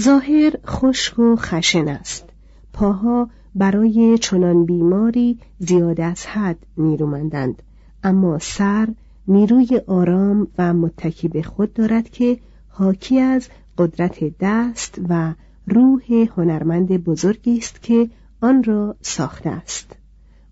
ظاهر 0.00 0.52
خشک 0.66 1.18
و 1.18 1.36
خشن 1.36 1.88
است. 1.88 2.24
پاها 2.72 3.28
برای 3.54 4.18
چنان 4.18 4.64
بیماری 4.64 5.38
زیاد 5.58 6.00
از 6.00 6.26
حد 6.26 6.58
نیرومندند. 6.76 7.62
اما 8.02 8.38
سر 8.38 8.88
نیروی 9.28 9.80
آرام 9.86 10.46
و 10.58 10.74
متکی 10.74 11.28
به 11.28 11.42
خود 11.42 11.72
دارد 11.72 12.10
که 12.10 12.38
حاکی 12.68 13.20
از 13.20 13.48
قدرت 13.78 14.38
دست 14.40 15.00
و 15.08 15.34
روح 15.66 16.02
هنرمند 16.36 17.04
بزرگی 17.04 17.58
است 17.58 17.82
که 17.82 18.10
آن 18.40 18.64
را 18.64 18.96
ساخته 19.00 19.50
است. 19.50 19.96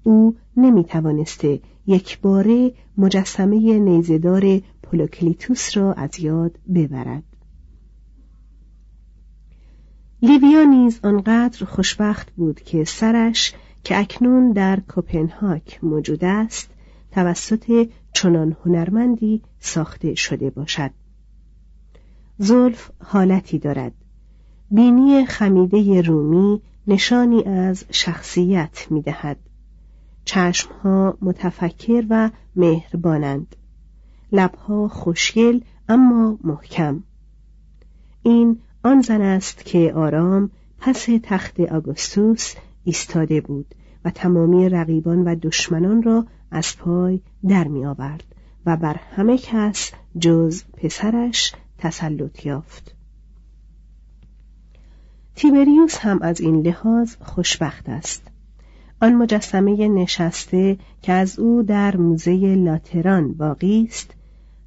او 0.02 0.36
نمی 0.56 0.84
توانسته 0.84 1.60
یک 1.86 2.20
باره 2.20 2.72
مجسمه 2.98 3.78
نیزدار 3.78 4.60
پولوکلیتوس 4.82 5.76
را 5.76 5.92
از 5.92 6.20
یاد 6.20 6.58
ببرد. 6.74 7.22
لیویا 10.24 10.62
نیز 10.64 11.00
آنقدر 11.02 11.64
خوشبخت 11.64 12.30
بود 12.30 12.60
که 12.60 12.84
سرش 12.84 13.54
که 13.84 13.98
اکنون 13.98 14.52
در 14.52 14.80
کوپنهاگ 14.80 15.62
موجود 15.82 16.24
است 16.24 16.70
توسط 17.10 17.88
چنان 18.12 18.56
هنرمندی 18.64 19.42
ساخته 19.60 20.14
شده 20.14 20.50
باشد. 20.50 20.90
زلف 22.38 22.90
حالتی 23.04 23.58
دارد. 23.58 23.92
بینی 24.70 25.26
خمیده 25.26 26.00
رومی 26.00 26.62
نشانی 26.86 27.44
از 27.44 27.84
شخصیت 27.90 28.86
می 28.90 29.02
دهد. 29.02 29.38
چشمها 30.24 31.18
متفکر 31.20 32.06
و 32.10 32.30
مهربانند. 32.56 33.56
لبها 34.32 34.88
خوشگل 34.88 35.60
اما 35.88 36.38
محکم. 36.44 37.02
این 38.22 38.58
آن 38.84 39.00
زن 39.00 39.20
است 39.20 39.64
که 39.64 39.92
آرام 39.96 40.50
پس 40.78 41.08
تخت 41.22 41.60
آگوستوس 41.60 42.54
ایستاده 42.84 43.40
بود 43.40 43.74
و 44.04 44.10
تمامی 44.10 44.68
رقیبان 44.68 45.24
و 45.24 45.34
دشمنان 45.34 46.02
را 46.02 46.26
از 46.50 46.76
پای 46.76 47.20
در 47.48 47.68
می 47.68 47.86
آورد 47.86 48.24
و 48.66 48.76
بر 48.76 48.94
همه 48.94 49.38
کس 49.38 49.92
جز 50.18 50.62
پسرش 50.76 51.52
تسلط 51.78 52.46
یافت. 52.46 52.94
تیبریوس 55.34 55.96
هم 55.96 56.18
از 56.22 56.40
این 56.40 56.66
لحاظ 56.66 57.14
خوشبخت 57.20 57.88
است. 57.88 58.22
آن 59.02 59.14
مجسمه 59.14 59.88
نشسته 59.88 60.76
که 61.02 61.12
از 61.12 61.38
او 61.38 61.62
در 61.62 61.96
موزه 61.96 62.54
لاتران 62.54 63.32
باقی 63.32 63.86
است 63.88 64.14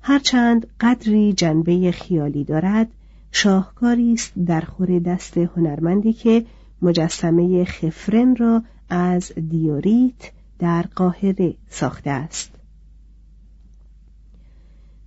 هرچند 0.01 0.67
قدری 0.80 1.34
جنبه 1.34 1.91
خیالی 1.91 2.43
دارد 2.43 2.88
شاهکاری 3.37 4.13
است 4.13 4.33
در 4.45 4.61
خور 4.61 4.99
دست 4.99 5.37
هنرمندی 5.37 6.13
که 6.13 6.45
مجسمه 6.81 7.65
خفرن 7.65 8.35
را 8.35 8.63
از 8.89 9.31
دیوریت 9.49 10.31
در 10.59 10.85
قاهره 10.95 11.53
ساخته 11.69 12.09
است. 12.09 12.51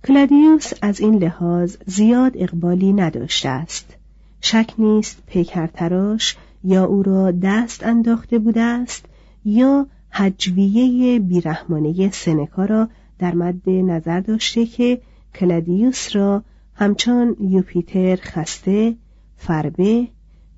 کلادیوس 0.07 0.71
از 0.81 0.99
این 0.99 1.15
لحاظ 1.15 1.75
زیاد 1.85 2.31
اقبالی 2.35 2.93
نداشته 2.93 3.49
است. 3.49 3.95
شک 4.41 4.73
نیست 4.77 5.23
پیکرتراش 5.27 6.37
یا 6.63 6.85
او 6.85 7.03
را 7.03 7.31
دست 7.31 7.83
انداخته 7.83 8.39
بوده 8.39 8.61
است 8.61 9.05
یا 9.45 9.87
هجویه 10.09 11.19
بیرحمانه 11.19 12.11
سنکا 12.11 12.65
را 12.65 12.89
در 13.19 13.35
مد 13.35 13.69
نظر 13.69 14.19
داشته 14.19 14.65
که 14.65 15.01
کلادیوس 15.35 16.15
را 16.15 16.43
همچون 16.79 17.35
یوپیتر 17.39 18.15
خسته، 18.15 18.95
فربه، 19.35 20.07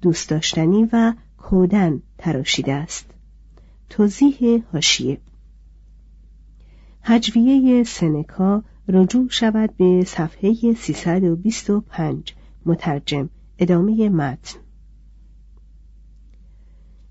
دوست 0.01 0.29
داشتنی 0.29 0.89
و 0.93 1.13
کودن 1.37 2.01
تراشیده 2.17 2.73
است. 2.73 3.05
توضیح 3.89 4.63
حاشیه 4.73 5.17
هجویه 7.01 7.83
سنکا 7.83 8.63
رجوع 8.87 9.29
شود 9.29 9.77
به 9.77 10.03
صفحه 10.07 10.73
325 10.73 12.35
مترجم 12.65 13.29
ادامه 13.59 14.09
متن. 14.09 14.59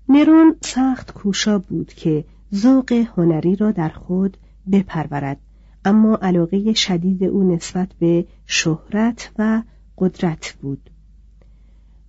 نرون 0.09 0.55
سخت 0.61 1.13
کوشا 1.13 1.59
بود 1.59 1.93
که 1.93 2.25
ذوق 2.55 2.91
هنری 2.91 3.55
را 3.55 3.71
در 3.71 3.89
خود 3.89 4.37
بپرورد. 4.71 5.37
اما 5.85 6.15
علاقه 6.21 6.73
شدید 6.73 7.23
او 7.23 7.55
نسبت 7.55 7.89
به 7.99 8.25
شهرت 8.45 9.31
و 9.39 9.61
قدرت 9.97 10.57
بود. 10.61 10.89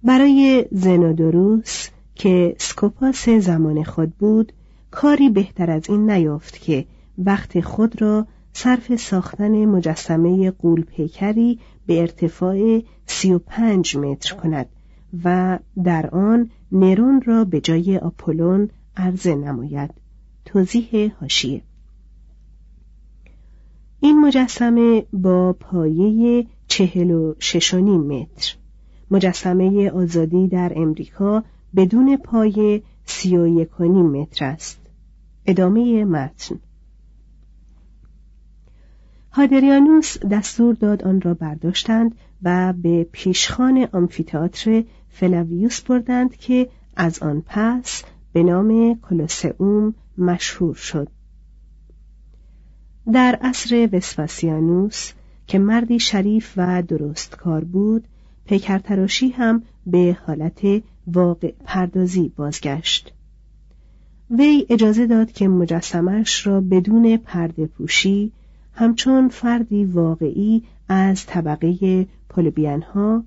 برای 0.02 0.64
زنودوروس 0.72 1.88
که 2.14 2.56
سکوپاس 2.58 3.28
زمان 3.28 3.82
خود 3.82 4.16
بود 4.16 4.52
کاری 4.90 5.30
بهتر 5.30 5.70
از 5.70 5.90
این 5.90 6.10
نیافت 6.10 6.60
که 6.60 6.84
وقت 7.18 7.60
خود 7.60 8.02
را 8.02 8.26
صرف 8.52 8.96
ساختن 8.96 9.64
مجسمه 9.64 10.50
قول 10.50 10.84
پیکری 10.84 11.58
به 11.86 12.00
ارتفاع 12.00 12.82
سی 13.06 13.32
و 13.32 13.38
پنج 13.38 13.96
متر 13.96 14.34
کند 14.34 14.66
و 15.24 15.58
در 15.84 16.10
آن 16.10 16.50
نرون 16.72 17.22
را 17.26 17.44
به 17.44 17.60
جای 17.60 17.98
آپولون 17.98 18.70
عرضه 18.96 19.34
نماید. 19.34 19.90
توضیح 20.44 21.12
هاشیه 21.20 21.62
این 24.04 24.20
مجسمه 24.20 25.06
با 25.12 25.52
پایه 25.52 26.46
چهل 26.66 27.10
و 27.10 27.34
شش 27.38 27.74
متر. 27.74 28.54
مجسمه 29.10 29.90
آزادی 29.90 30.48
در 30.48 30.72
امریکا 30.76 31.44
بدون 31.76 32.16
پایه 32.16 32.82
سی 33.04 33.36
و 33.36 33.46
یک 33.46 33.80
متر 33.80 34.44
است. 34.44 34.80
ادامه 35.46 36.04
متن. 36.04 36.60
هادریانوس 39.32 40.18
دستور 40.18 40.74
داد 40.74 41.04
آن 41.04 41.20
را 41.20 41.34
برداشتند 41.34 42.14
و 42.42 42.74
به 42.82 43.08
پیشخان 43.12 43.88
آمفیتاتر 43.92 44.84
فلاویوس 45.08 45.80
بردند 45.80 46.36
که 46.36 46.68
از 46.96 47.18
آن 47.18 47.42
پس 47.46 48.04
به 48.32 48.42
نام 48.42 49.00
کلوسئوم 49.08 49.94
مشهور 50.18 50.74
شد. 50.74 51.08
در 53.12 53.38
عصر 53.42 53.88
وسپاسیانوس 53.92 55.12
که 55.46 55.58
مردی 55.58 55.98
شریف 55.98 56.52
و 56.56 56.82
درستکار 56.82 57.64
بود 57.64 58.04
پیکرتراشی 58.46 59.28
هم 59.28 59.62
به 59.86 60.16
حالت 60.26 60.82
واقع 61.06 61.52
پردازی 61.64 62.32
بازگشت 62.36 63.12
وی 64.30 64.66
اجازه 64.70 65.06
داد 65.06 65.32
که 65.32 65.48
مجسمش 65.48 66.46
را 66.46 66.60
بدون 66.60 67.16
پرده 67.16 67.66
پوشی 67.66 68.32
همچون 68.72 69.28
فردی 69.28 69.84
واقعی 69.84 70.62
از 70.88 71.26
طبقه 71.26 72.06
پولبیانها 72.28 73.24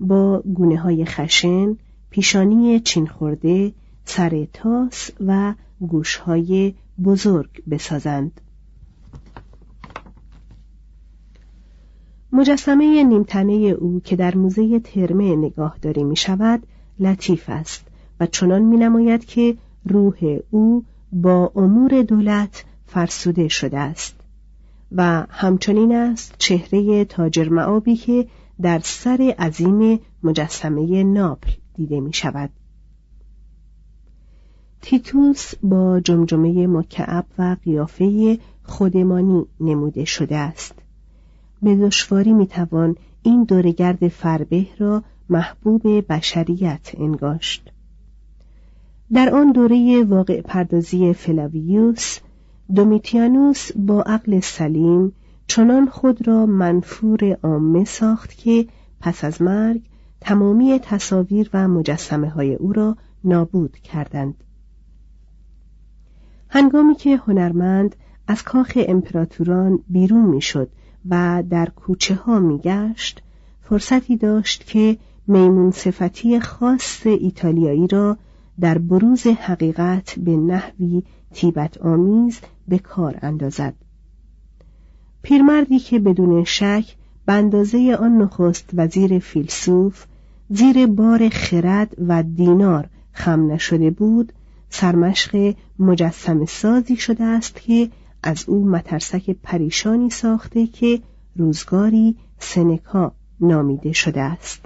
با 0.00 0.42
گونه 0.54 0.78
های 0.78 1.04
خشن، 1.04 1.76
پیشانی 2.10 2.80
چین 2.80 3.06
خورده، 3.06 3.72
سر 4.04 4.46
تاس 4.52 5.10
و 5.26 5.54
گوشهای 5.80 6.74
بزرگ 7.04 7.62
بسازند. 7.70 8.40
مجسمه 12.32 13.04
نیمتنه 13.04 13.52
او 13.52 14.00
که 14.04 14.16
در 14.16 14.36
موزه 14.36 14.80
ترمه 14.80 15.36
نگاهداری 15.36 16.04
می 16.04 16.16
شود 16.16 16.62
لطیف 17.00 17.44
است 17.48 17.86
و 18.20 18.26
چنان 18.26 18.62
می 18.62 18.76
نماید 18.76 19.24
که 19.24 19.56
روح 19.84 20.38
او 20.50 20.84
با 21.12 21.52
امور 21.56 22.02
دولت 22.02 22.64
فرسوده 22.86 23.48
شده 23.48 23.78
است 23.78 24.14
و 24.92 25.26
همچنین 25.30 25.92
است 25.92 26.34
چهره 26.38 27.04
تاجر 27.04 27.48
معابی 27.48 27.96
که 27.96 28.26
در 28.60 28.78
سر 28.78 29.34
عظیم 29.38 30.00
مجسمه 30.22 31.04
ناپل 31.04 31.50
دیده 31.74 32.00
می 32.00 32.12
شود. 32.12 32.50
تیتوس 34.82 35.54
با 35.62 36.00
جمجمه 36.00 36.66
مکعب 36.66 37.26
و 37.38 37.56
قیافه 37.64 38.38
خودمانی 38.62 39.46
نموده 39.60 40.04
شده 40.04 40.36
است. 40.36 40.74
به 41.62 41.76
دشواری 41.76 42.32
می‌توان 42.32 42.96
این 43.22 43.44
دورگرد 43.44 44.08
فربه 44.08 44.66
را 44.78 45.02
محبوب 45.28 46.12
بشریت 46.12 46.90
انگاشت. 46.98 47.72
در 49.12 49.34
آن 49.34 49.52
دوره 49.52 50.04
واقع 50.04 50.40
پردازی 50.40 51.12
فلاویوس 51.12 52.18
دومیتیانوس 52.74 53.72
با 53.76 54.02
عقل 54.02 54.40
سلیم 54.40 55.12
چنان 55.46 55.88
خود 55.88 56.28
را 56.28 56.46
منفور 56.46 57.38
عامه 57.42 57.84
ساخت 57.84 58.36
که 58.36 58.66
پس 59.00 59.24
از 59.24 59.42
مرگ 59.42 59.82
تمامی 60.20 60.78
تصاویر 60.82 61.50
و 61.54 61.68
مجسمه 61.68 62.30
های 62.30 62.54
او 62.54 62.72
را 62.72 62.96
نابود 63.24 63.76
کردند. 63.76 64.44
هنگامی 66.48 66.94
که 66.94 67.16
هنرمند 67.16 67.96
از 68.26 68.42
کاخ 68.42 68.78
امپراتوران 68.88 69.78
بیرون 69.88 70.24
می‌شد 70.24 70.70
و 71.10 71.42
در 71.50 71.66
کوچه 71.66 72.14
ها 72.14 72.38
میگشت. 72.38 73.22
فرصتی 73.62 74.16
داشت 74.16 74.66
که 74.66 74.98
میمون 75.26 75.70
صفتی 75.70 76.40
خاص 76.40 77.06
ایتالیایی 77.06 77.86
را 77.86 78.16
در 78.60 78.78
بروز 78.78 79.26
حقیقت 79.26 80.18
به 80.18 80.36
نحوی 80.36 81.02
تیبت 81.34 81.78
آمیز 81.78 82.40
به 82.68 82.78
کار 82.78 83.18
اندازد. 83.22 83.74
پیرمردی 85.22 85.78
که 85.78 85.98
بدون 85.98 86.44
شک 86.44 86.84
به 87.26 87.96
آن 88.00 88.18
نخست 88.18 88.70
وزیر 88.74 89.18
فیلسوف 89.18 90.06
زیر 90.50 90.86
بار 90.86 91.28
خرد 91.28 91.94
و 92.08 92.22
دینار 92.22 92.88
خم 93.12 93.52
نشده 93.52 93.90
بود 93.90 94.32
سرمشق 94.70 95.54
مجسم 95.78 96.44
سازی 96.44 96.96
شده 96.96 97.24
است 97.24 97.60
که 97.60 97.90
از 98.22 98.44
او 98.48 98.64
مترسک 98.64 99.30
پریشانی 99.30 100.10
ساخته 100.10 100.66
که 100.66 101.00
روزگاری 101.36 102.16
سنکا 102.38 103.12
نامیده 103.40 103.92
شده 103.92 104.20
است. 104.20 104.64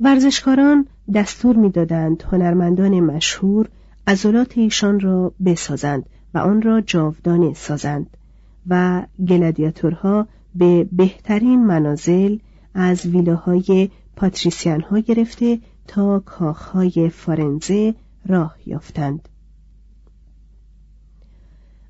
ورزشکاران 0.00 0.86
دستور 1.14 1.56
می‌دادند 1.56 2.22
هنرمندان 2.22 3.00
مشهور 3.00 3.68
عضلات 4.06 4.58
ایشان 4.58 5.00
را 5.00 5.32
بسازند 5.44 6.06
و 6.34 6.38
آن 6.38 6.62
را 6.62 6.80
جاودانه 6.80 7.54
سازند 7.54 8.16
و 8.68 9.02
گلادیاتورها 9.28 10.26
به 10.54 10.88
بهترین 10.92 11.66
منازل 11.66 12.38
از 12.74 13.06
ویلاهای 13.06 13.90
پاتریسیان 14.16 14.80
ها 14.80 14.98
گرفته 14.98 15.58
تا 15.88 16.18
کاخهای 16.18 17.08
فارنزه 17.08 17.94
راه 18.26 18.56
یافتند. 18.66 19.28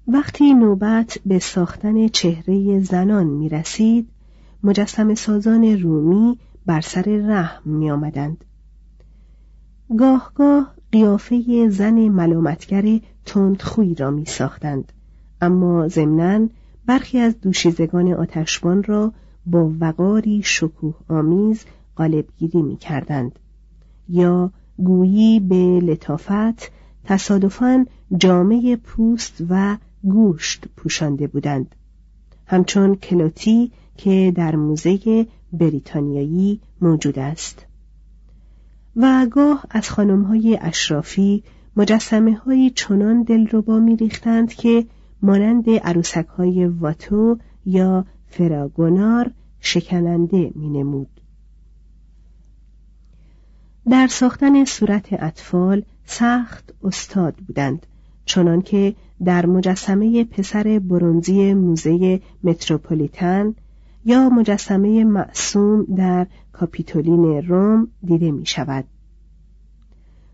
وقتی 0.08 0.54
نوبت 0.54 1.18
به 1.26 1.38
ساختن 1.38 2.08
چهره 2.08 2.80
زنان 2.80 3.26
می 3.26 3.48
رسید 3.48 4.08
مجسم 4.62 5.14
سازان 5.14 5.64
رومی 5.64 6.38
بر 6.66 6.80
سر 6.80 7.02
رحم 7.02 7.70
می 7.70 7.90
آمدند. 7.90 8.44
گاه 9.98 10.32
گاه 10.34 10.74
قیافه 10.92 11.68
زن 11.70 12.08
ملامتگر 12.08 13.00
تندخوی 13.26 13.94
را 13.94 14.10
می 14.10 14.24
ساختند 14.24 14.92
اما 15.40 15.88
ضمناً 15.88 16.48
برخی 16.86 17.18
از 17.18 17.40
دوشیزگان 17.40 18.12
آتشبان 18.12 18.82
را 18.82 19.12
با 19.46 19.72
وقاری 19.80 20.42
شکوه 20.44 20.94
آمیز 21.08 21.64
قالبگیری 21.96 22.62
می 22.62 22.76
کردند 22.76 23.38
یا 24.08 24.52
گویی 24.76 25.40
به 25.40 25.80
لطافت 25.80 26.70
تصادفاً 27.04 27.86
جامعه 28.16 28.76
پوست 28.76 29.44
و 29.48 29.76
گوشت 30.02 30.64
پوشانده 30.76 31.26
بودند 31.26 31.74
همچون 32.46 32.94
کلوتی 32.94 33.72
که 33.96 34.32
در 34.36 34.56
موزه 34.56 35.26
بریتانیایی 35.52 36.60
موجود 36.80 37.18
است 37.18 37.66
و 38.96 39.26
گاه 39.30 39.64
از 39.70 39.90
خانمهای 39.90 40.58
اشرافی 40.60 41.42
مجسمه 41.76 42.34
های 42.34 42.70
چنان 42.70 43.22
دلربا 43.22 43.78
می 43.78 43.96
ریختند 43.96 44.54
که 44.54 44.86
مانند 45.22 45.70
عروسک 45.70 46.26
های 46.26 46.66
واتو 46.66 47.38
یا 47.66 48.04
فراگونار 48.26 49.30
شکننده 49.60 50.50
می 50.54 50.68
نمود. 50.68 51.20
در 53.90 54.06
ساختن 54.06 54.64
صورت 54.64 55.08
اطفال 55.12 55.82
سخت 56.04 56.74
استاد 56.82 57.34
بودند 57.34 57.86
چنان 58.24 58.62
که 58.62 58.94
در 59.24 59.46
مجسمه 59.46 60.24
پسر 60.24 60.80
برونزی 60.88 61.54
موزه 61.54 62.20
متروپولیتن 62.44 63.54
یا 64.04 64.28
مجسمه 64.28 65.04
معصوم 65.04 65.84
در 65.96 66.26
کاپیتولین 66.52 67.48
روم 67.48 67.88
دیده 68.04 68.30
می 68.30 68.46
شود. 68.46 68.84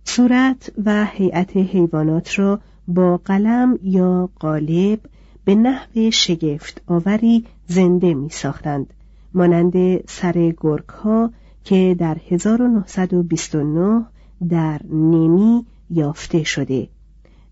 صورت 0.04 0.72
و 0.84 1.04
هیئت 1.04 1.56
حیوانات 1.56 2.38
را 2.38 2.60
با 2.88 3.16
قلم 3.16 3.78
یا 3.82 4.28
قالب 4.40 5.00
به 5.44 5.54
نحو 5.54 6.10
شگفت 6.10 6.82
آوری 6.86 7.44
زنده 7.66 8.14
می 8.14 8.28
ساختند 8.28 8.94
مانند 9.34 10.06
سر 10.08 10.54
گرگ 10.56 10.88
ها 10.88 11.30
که 11.64 11.96
در 11.98 12.16
1929 12.30 14.04
در 14.48 14.80
نیمی 14.90 15.66
یافته 15.90 16.42
شده 16.42 16.88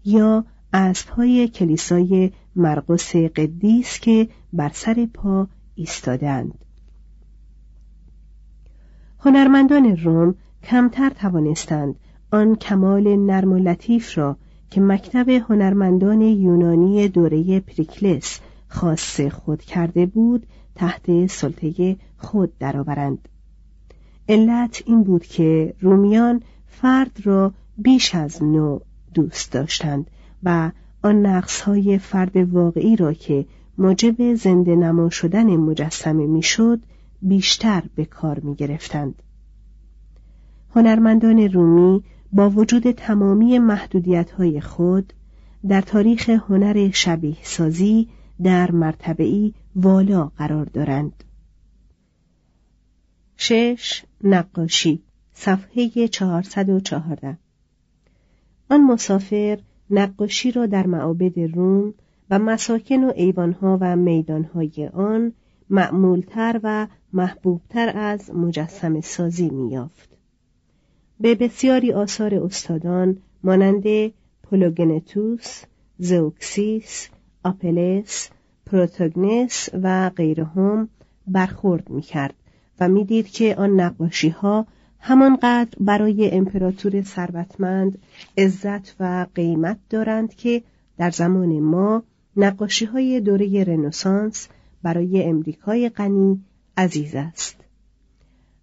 یا 0.05 0.44
اسبهای 0.76 1.48
کلیسای 1.48 2.30
مرقس 2.56 3.16
قدیس 3.16 3.98
که 3.98 4.28
بر 4.52 4.70
سر 4.74 5.08
پا 5.14 5.48
ایستادند 5.74 6.64
هنرمندان 9.20 9.96
روم 9.96 10.34
کمتر 10.62 11.10
توانستند 11.10 11.94
آن 12.32 12.56
کمال 12.56 13.16
نرم 13.16 13.52
و 13.52 13.58
لطیف 13.58 14.18
را 14.18 14.37
که 14.70 14.80
مکتب 14.80 15.28
هنرمندان 15.28 16.20
یونانی 16.20 17.08
دوره 17.08 17.60
پریکلس 17.60 18.40
خاص 18.68 19.20
خود 19.20 19.62
کرده 19.62 20.06
بود 20.06 20.46
تحت 20.74 21.26
سلطه 21.26 21.96
خود 22.16 22.58
درآورند. 22.58 23.28
علت 24.28 24.82
این 24.87 25.02
بود 25.02 25.26
که 25.26 25.74
رومیان 25.80 26.42
فرد 26.66 27.20
را 27.24 27.52
بیش 27.78 28.14
از 28.14 28.42
نوع 28.42 28.82
دوست 29.14 29.52
داشتند 29.52 30.10
و 30.44 30.70
آن 31.02 31.26
نقصهای 31.26 31.98
فرد 31.98 32.37
واقعی 32.37 32.96
را 32.96 33.12
که 33.12 33.46
موجب 33.78 34.35
زنده 34.35 34.76
نما 34.76 35.11
شدن 35.11 35.57
مجسمه 35.57 36.26
می‌شد 36.26 36.80
بیشتر 37.22 37.83
به 37.94 38.04
کار 38.04 38.40
می 38.40 38.54
گرفتند. 38.54 39.22
هنرمندان 40.74 41.38
رومی 41.38 42.02
با 42.33 42.50
وجود 42.50 42.90
تمامی 42.90 43.59
محدودیت 43.59 44.30
های 44.30 44.61
خود 44.61 45.12
در 45.68 45.80
تاریخ 45.80 46.28
هنر 46.28 46.90
شبیه 46.90 47.37
سازی 47.42 48.09
در 48.42 48.70
مرتبهی 48.70 49.54
والا 49.76 50.30
قرار 50.38 50.64
دارند. 50.64 51.24
شش 53.37 54.04
نقاشی 54.24 55.02
صفحه 55.35 56.09
414 56.09 57.38
آن 58.70 58.80
مسافر 58.85 59.59
نقاشی 59.90 60.53
را 60.53 60.66
در 60.66 60.87
معابد 60.87 61.38
روم 61.38 61.94
و 62.31 62.38
مساکن 62.38 63.05
و 63.05 63.12
ایوانها 63.16 63.79
و 63.81 63.97
میدانهای 63.97 64.90
آن 64.92 65.33
معمولتر 65.70 66.61
و 66.62 66.87
محبوبتر 67.12 67.92
از 67.99 68.35
مجسم 68.35 69.01
سازی 69.01 69.49
میافت. 69.49 70.09
به 71.20 71.35
بسیاری 71.35 71.92
آثار 71.92 72.35
استادان 72.35 73.16
مانند 73.42 73.85
پولوگنتوس، 74.42 75.62
زوکسیس، 75.99 77.09
آپلس، 77.44 78.31
پروتوگنس 78.66 79.68
و 79.83 80.11
غیرهم 80.11 80.88
برخورد 81.27 81.90
می‌کرد 81.90 82.35
و 82.81 82.88
می‌دید 82.88 83.29
که 83.29 83.57
آن 83.57 83.81
نقاشی 83.81 84.29
ها 84.29 84.66
همانقدر 85.06 85.78
برای 85.80 86.30
امپراتور 86.30 87.02
ثروتمند 87.02 87.98
عزت 88.38 88.96
و 89.00 89.26
قیمت 89.34 89.78
دارند 89.90 90.34
که 90.34 90.62
در 90.98 91.10
زمان 91.10 91.60
ما 91.60 92.02
نقاشی 92.36 92.84
های 92.84 93.20
دوره 93.20 93.64
رنسانس 93.64 94.48
برای 94.82 95.22
امریکای 95.22 95.88
غنی 95.88 96.40
عزیز 96.76 97.14
است 97.14 97.56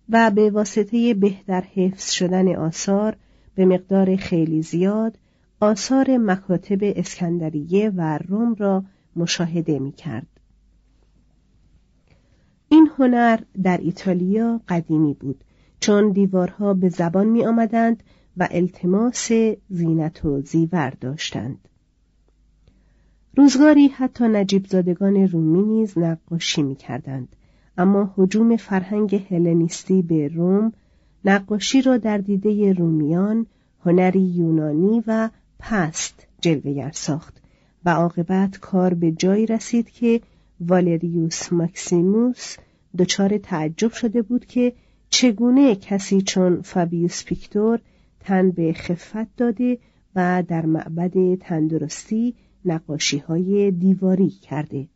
و 0.09 0.31
به 0.31 0.49
واسطه 0.49 1.13
بهتر 1.13 1.61
حفظ 1.61 2.11
شدن 2.11 2.55
آثار 2.55 3.15
به 3.55 3.65
مقدار 3.65 4.15
خیلی 4.15 4.61
زیاد 4.61 5.17
آثار 5.59 6.17
مکاتب 6.17 6.79
اسکندریه 6.81 7.89
و 7.89 8.17
روم 8.27 8.55
را 8.55 8.83
مشاهده 9.15 9.79
می 9.79 9.91
کرد. 9.91 10.27
این 12.69 12.89
هنر 12.97 13.39
در 13.63 13.77
ایتالیا 13.77 14.61
قدیمی 14.67 15.13
بود 15.13 15.43
چون 15.81 16.11
دیوارها 16.11 16.73
به 16.73 16.89
زبان 16.89 17.27
می 17.27 17.45
آمدند 17.45 18.03
و 18.37 18.47
التماس 18.51 19.31
زینت 19.69 20.25
و 20.25 20.41
زیور 20.41 20.93
داشتند. 21.01 21.67
روزگاری 23.37 23.87
حتی 23.87 24.27
نجیب 24.27 24.67
زادگان 24.67 25.15
رومی 25.15 25.61
نیز 25.61 25.97
نقاشی 25.97 26.63
می 26.63 26.75
کردند. 26.75 27.35
اما 27.77 28.13
حجوم 28.17 28.55
فرهنگ 28.55 29.25
هلنیستی 29.29 30.01
به 30.01 30.27
روم 30.27 30.73
نقاشی 31.25 31.81
را 31.81 31.97
در 31.97 32.17
دیده 32.17 32.73
رومیان 32.73 33.45
هنری 33.85 34.21
یونانی 34.21 35.03
و 35.07 35.29
پست 35.59 36.27
جلوگر 36.41 36.91
ساخت 36.93 37.41
و 37.85 37.89
عاقبت 37.89 38.59
کار 38.59 38.93
به 38.93 39.11
جایی 39.11 39.45
رسید 39.45 39.89
که 39.89 40.21
والریوس 40.59 41.53
ماکسیموس 41.53 42.55
دچار 42.97 43.37
تعجب 43.37 43.91
شده 43.91 44.21
بود 44.21 44.45
که 44.45 44.73
چگونه 45.11 45.75
کسی 45.75 46.21
چون 46.21 46.61
فابیوس 46.61 47.23
پیکتور 47.23 47.79
تن 48.19 48.51
به 48.51 48.73
خفت 48.73 49.35
داده 49.37 49.77
و 50.15 50.43
در 50.47 50.65
معبد 50.65 51.35
تندرستی 51.35 52.35
نقاشی 52.65 53.17
های 53.17 53.71
دیواری 53.71 54.29
کرده؟ 54.29 54.87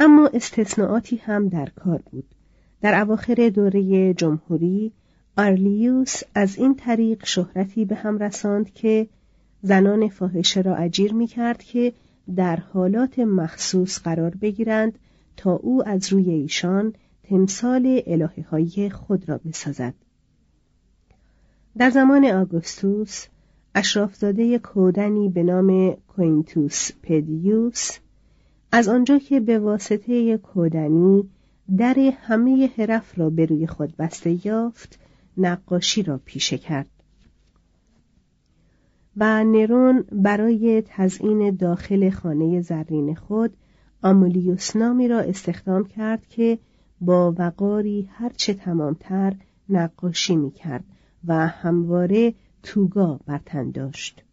اما 0.00 0.30
استثناءاتی 0.34 1.16
هم 1.16 1.48
در 1.48 1.66
کار 1.66 2.02
بود. 2.10 2.34
در 2.80 3.00
اواخر 3.00 3.50
دوره 3.54 4.14
جمهوری 4.14 4.92
آرلیوس 5.36 6.22
از 6.34 6.58
این 6.58 6.74
طریق 6.74 7.26
شهرتی 7.26 7.84
به 7.84 7.94
هم 7.94 8.18
رساند 8.18 8.74
که 8.74 9.08
زنان 9.62 10.08
فاحشه 10.08 10.60
را 10.60 10.76
اجیر 10.76 11.14
می 11.14 11.26
کرد 11.26 11.62
که 11.62 11.92
در 12.36 12.56
حالات 12.56 13.18
مخصوص 13.18 13.98
قرار 13.98 14.34
بگیرند 14.34 14.98
تا 15.36 15.52
او 15.52 15.88
از 15.88 16.12
روی 16.12 16.30
ایشان 16.30 16.94
تمثال 17.30 18.02
الهه 18.06 18.44
های 18.50 18.90
خود 18.90 19.28
را 19.28 19.38
بسازد. 19.38 19.94
در 21.78 21.90
زمان 21.90 22.24
آگوستوس 22.24 23.26
اشرافزاده 23.74 24.58
کودنی 24.58 25.28
به 25.28 25.42
نام 25.42 25.96
کوینتوس 26.08 26.90
پدیوس 27.02 27.98
از 28.72 28.88
آنجا 28.88 29.18
که 29.18 29.40
به 29.40 29.58
واسطه 29.58 30.38
کودنی 30.38 31.28
در 31.76 31.98
همه 31.98 32.70
حرف 32.76 33.18
را 33.18 33.30
به 33.30 33.46
روی 33.46 33.66
خود 33.66 33.96
بسته 33.96 34.46
یافت 34.46 34.98
نقاشی 35.36 36.02
را 36.02 36.20
پیشه 36.24 36.58
کرد 36.58 36.90
و 39.16 39.44
نرون 39.44 40.04
برای 40.12 40.82
تزئین 40.86 41.50
داخل 41.56 42.10
خانه 42.10 42.60
زرین 42.60 43.14
خود 43.14 43.56
آمولیوس 44.02 44.76
نامی 44.76 45.08
را 45.08 45.20
استخدام 45.20 45.84
کرد 45.84 46.26
که 46.26 46.58
با 47.00 47.34
وقاری 47.38 48.08
هرچه 48.12 48.54
تمامتر 48.54 49.34
نقاشی 49.68 50.36
می 50.36 50.50
کرد 50.50 50.84
و 51.24 51.46
همواره 51.46 52.34
توگا 52.62 53.20
بر 53.26 53.40
تن 53.46 53.70
داشت. 53.70 54.24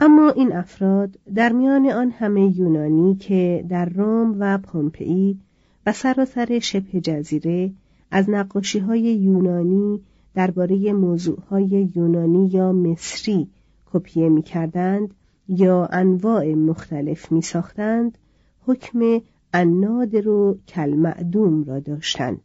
اما 0.00 0.30
این 0.30 0.52
افراد 0.52 1.18
در 1.34 1.52
میان 1.52 1.86
آن 1.86 2.10
همه 2.10 2.58
یونانی 2.58 3.14
که 3.14 3.64
در 3.68 3.84
روم 3.84 4.36
و 4.38 4.58
پومپئی 4.58 5.38
و 5.86 5.92
سراسر 5.92 6.58
شبه 6.58 7.00
جزیره 7.00 7.72
از 8.10 8.30
نقاشی 8.30 8.78
های 8.78 9.00
یونانی 9.00 10.00
درباره 10.34 10.92
موضوع 10.92 11.40
های 11.50 11.90
یونانی 11.96 12.48
یا 12.52 12.72
مصری 12.72 13.48
کپیه 13.92 14.28
می 14.28 14.42
کردند 14.42 15.14
یا 15.48 15.86
انواع 15.86 16.54
مختلف 16.54 17.32
می 17.32 17.42
ساختند 17.42 18.18
حکم 18.66 19.20
النادر 19.56 20.28
و 20.28 20.58
کلمعدوم 20.68 21.64
را 21.64 21.80
داشتند 21.80 22.40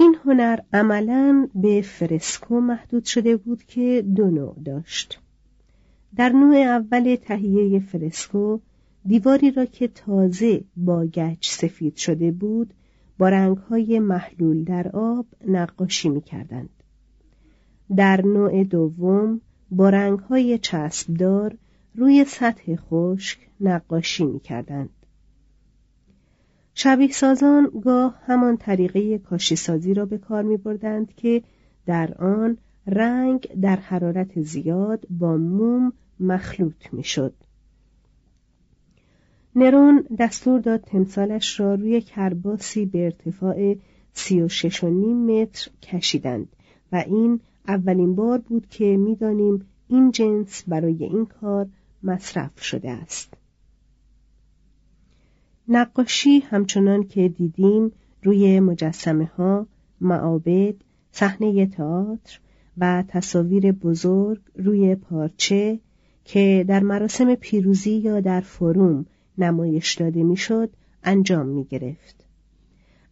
این 0.00 0.16
هنر 0.24 0.58
عملا 0.72 1.48
به 1.54 1.82
فرسکو 1.82 2.60
محدود 2.60 3.04
شده 3.04 3.36
بود 3.36 3.64
که 3.64 4.04
دو 4.16 4.30
نوع 4.30 4.56
داشت 4.64 5.20
در 6.16 6.28
نوع 6.28 6.56
اول 6.56 7.16
تهیه 7.16 7.80
فرسکو 7.80 8.58
دیواری 9.06 9.50
را 9.50 9.64
که 9.64 9.88
تازه 9.88 10.64
با 10.76 11.04
گچ 11.04 11.50
سفید 11.50 11.96
شده 11.96 12.30
بود 12.30 12.74
با 13.18 13.28
رنگهای 13.28 13.98
محلول 13.98 14.64
در 14.64 14.88
آب 14.88 15.26
نقاشی 15.48 16.08
می 16.08 16.20
کردند. 16.20 16.68
در 17.96 18.26
نوع 18.26 18.64
دوم 18.64 19.40
با 19.70 19.90
رنگهای 19.90 20.58
چسبدار 20.58 21.56
روی 21.94 22.24
سطح 22.24 22.76
خشک 22.76 23.38
نقاشی 23.60 24.24
می 24.24 24.40
کردند. 24.40 24.90
شبیه 26.74 27.12
سازان 27.12 27.70
گاه 27.84 28.20
همان 28.26 28.56
طریقه 28.56 29.18
کاشی 29.18 29.56
سازی 29.56 29.94
را 29.94 30.06
به 30.06 30.18
کار 30.18 30.42
می 30.42 30.56
بردند 30.56 31.14
که 31.14 31.42
در 31.86 32.14
آن 32.14 32.58
رنگ 32.86 33.48
در 33.60 33.76
حرارت 33.76 34.42
زیاد 34.42 35.06
با 35.10 35.36
موم 35.36 35.92
مخلوط 36.20 36.92
می 36.92 37.04
شد. 37.04 37.34
نرون 39.56 40.04
دستور 40.18 40.60
داد 40.60 40.80
تمثالش 40.80 41.60
را 41.60 41.74
روی 41.74 42.00
کرباسی 42.00 42.86
به 42.86 43.04
ارتفاع 43.04 43.76
سی 44.12 44.42
و 44.42 44.48
شش 44.48 44.84
و 44.84 44.88
نیم 44.88 45.16
متر 45.16 45.70
کشیدند 45.82 46.48
و 46.92 46.96
این 47.06 47.40
اولین 47.68 48.14
بار 48.14 48.38
بود 48.38 48.66
که 48.66 48.96
می‌دانیم 48.96 49.66
این 49.88 50.10
جنس 50.10 50.64
برای 50.66 51.04
این 51.04 51.26
کار 51.26 51.68
مصرف 52.02 52.62
شده 52.62 52.90
است. 52.90 53.34
نقاشی 55.68 56.38
همچنان 56.38 57.02
که 57.02 57.28
دیدیم 57.28 57.92
روی 58.22 58.60
مجسمه 58.60 59.24
ها، 59.24 59.66
معابد، 60.00 60.74
صحنه 61.12 61.66
تئاتر 61.66 62.38
و 62.78 63.04
تصاویر 63.08 63.72
بزرگ 63.72 64.40
روی 64.54 64.94
پارچه 64.94 65.78
که 66.24 66.64
در 66.68 66.80
مراسم 66.80 67.34
پیروزی 67.34 67.90
یا 67.90 68.20
در 68.20 68.40
فروم 68.40 69.06
نمایش 69.38 69.94
داده 69.94 70.22
می‌شد 70.22 70.70
انجام 71.04 71.46
می 71.46 71.64
گرفت. 71.64 72.24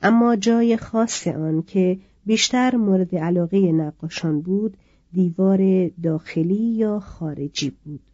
اما 0.03 0.37
جای 0.37 0.77
خاص 0.77 1.29
آن 1.29 1.63
که 1.63 1.99
بیشتر 2.27 2.77
مورد 2.77 3.17
علاقه 3.17 3.73
نقاشان 3.73 4.41
بود 4.41 4.77
دیوار 5.13 5.89
داخلی 5.89 6.55
یا 6.55 7.01
خارجی 7.01 7.71
بود. 7.85 8.10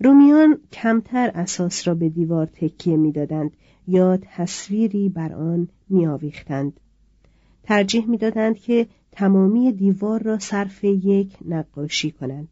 رومیان 0.00 0.58
کمتر 0.72 1.30
اساس 1.34 1.88
را 1.88 1.94
به 1.94 2.08
دیوار 2.08 2.46
تکیه 2.46 2.96
می‌دادند. 2.96 3.50
یا 3.88 4.18
تصویری 4.22 5.08
بر 5.08 5.32
آن 5.32 5.68
میآویختند. 5.88 6.80
ترجیح 7.62 8.06
می‌دادند 8.06 8.56
که 8.56 8.86
تمامی 9.12 9.72
دیوار 9.72 10.22
را 10.22 10.38
صرف 10.38 10.84
یک 10.84 11.36
نقاشی 11.48 12.10
کنند 12.10 12.48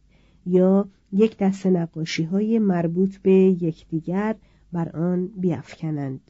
یا 0.46 0.88
یک 1.12 1.36
دست 1.38 1.66
نقاشی 1.66 2.22
های 2.22 2.58
مربوط 2.58 3.16
به 3.16 3.32
یکدیگر 3.32 4.34
بر 4.72 4.88
آن 4.88 5.26
بیافکنند. 5.26 6.20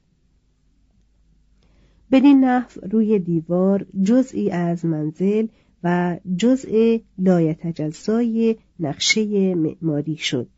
بدین 2.13 2.45
نحو 2.45 2.81
روی 2.91 3.19
دیوار 3.19 3.87
جزئی 4.03 4.51
از 4.51 4.85
منزل 4.85 5.47
و 5.85 6.19
جزء 6.37 6.99
لایتجزای 7.19 8.57
نقشه 8.81 9.55
معماری 9.55 10.17
شد. 10.17 10.49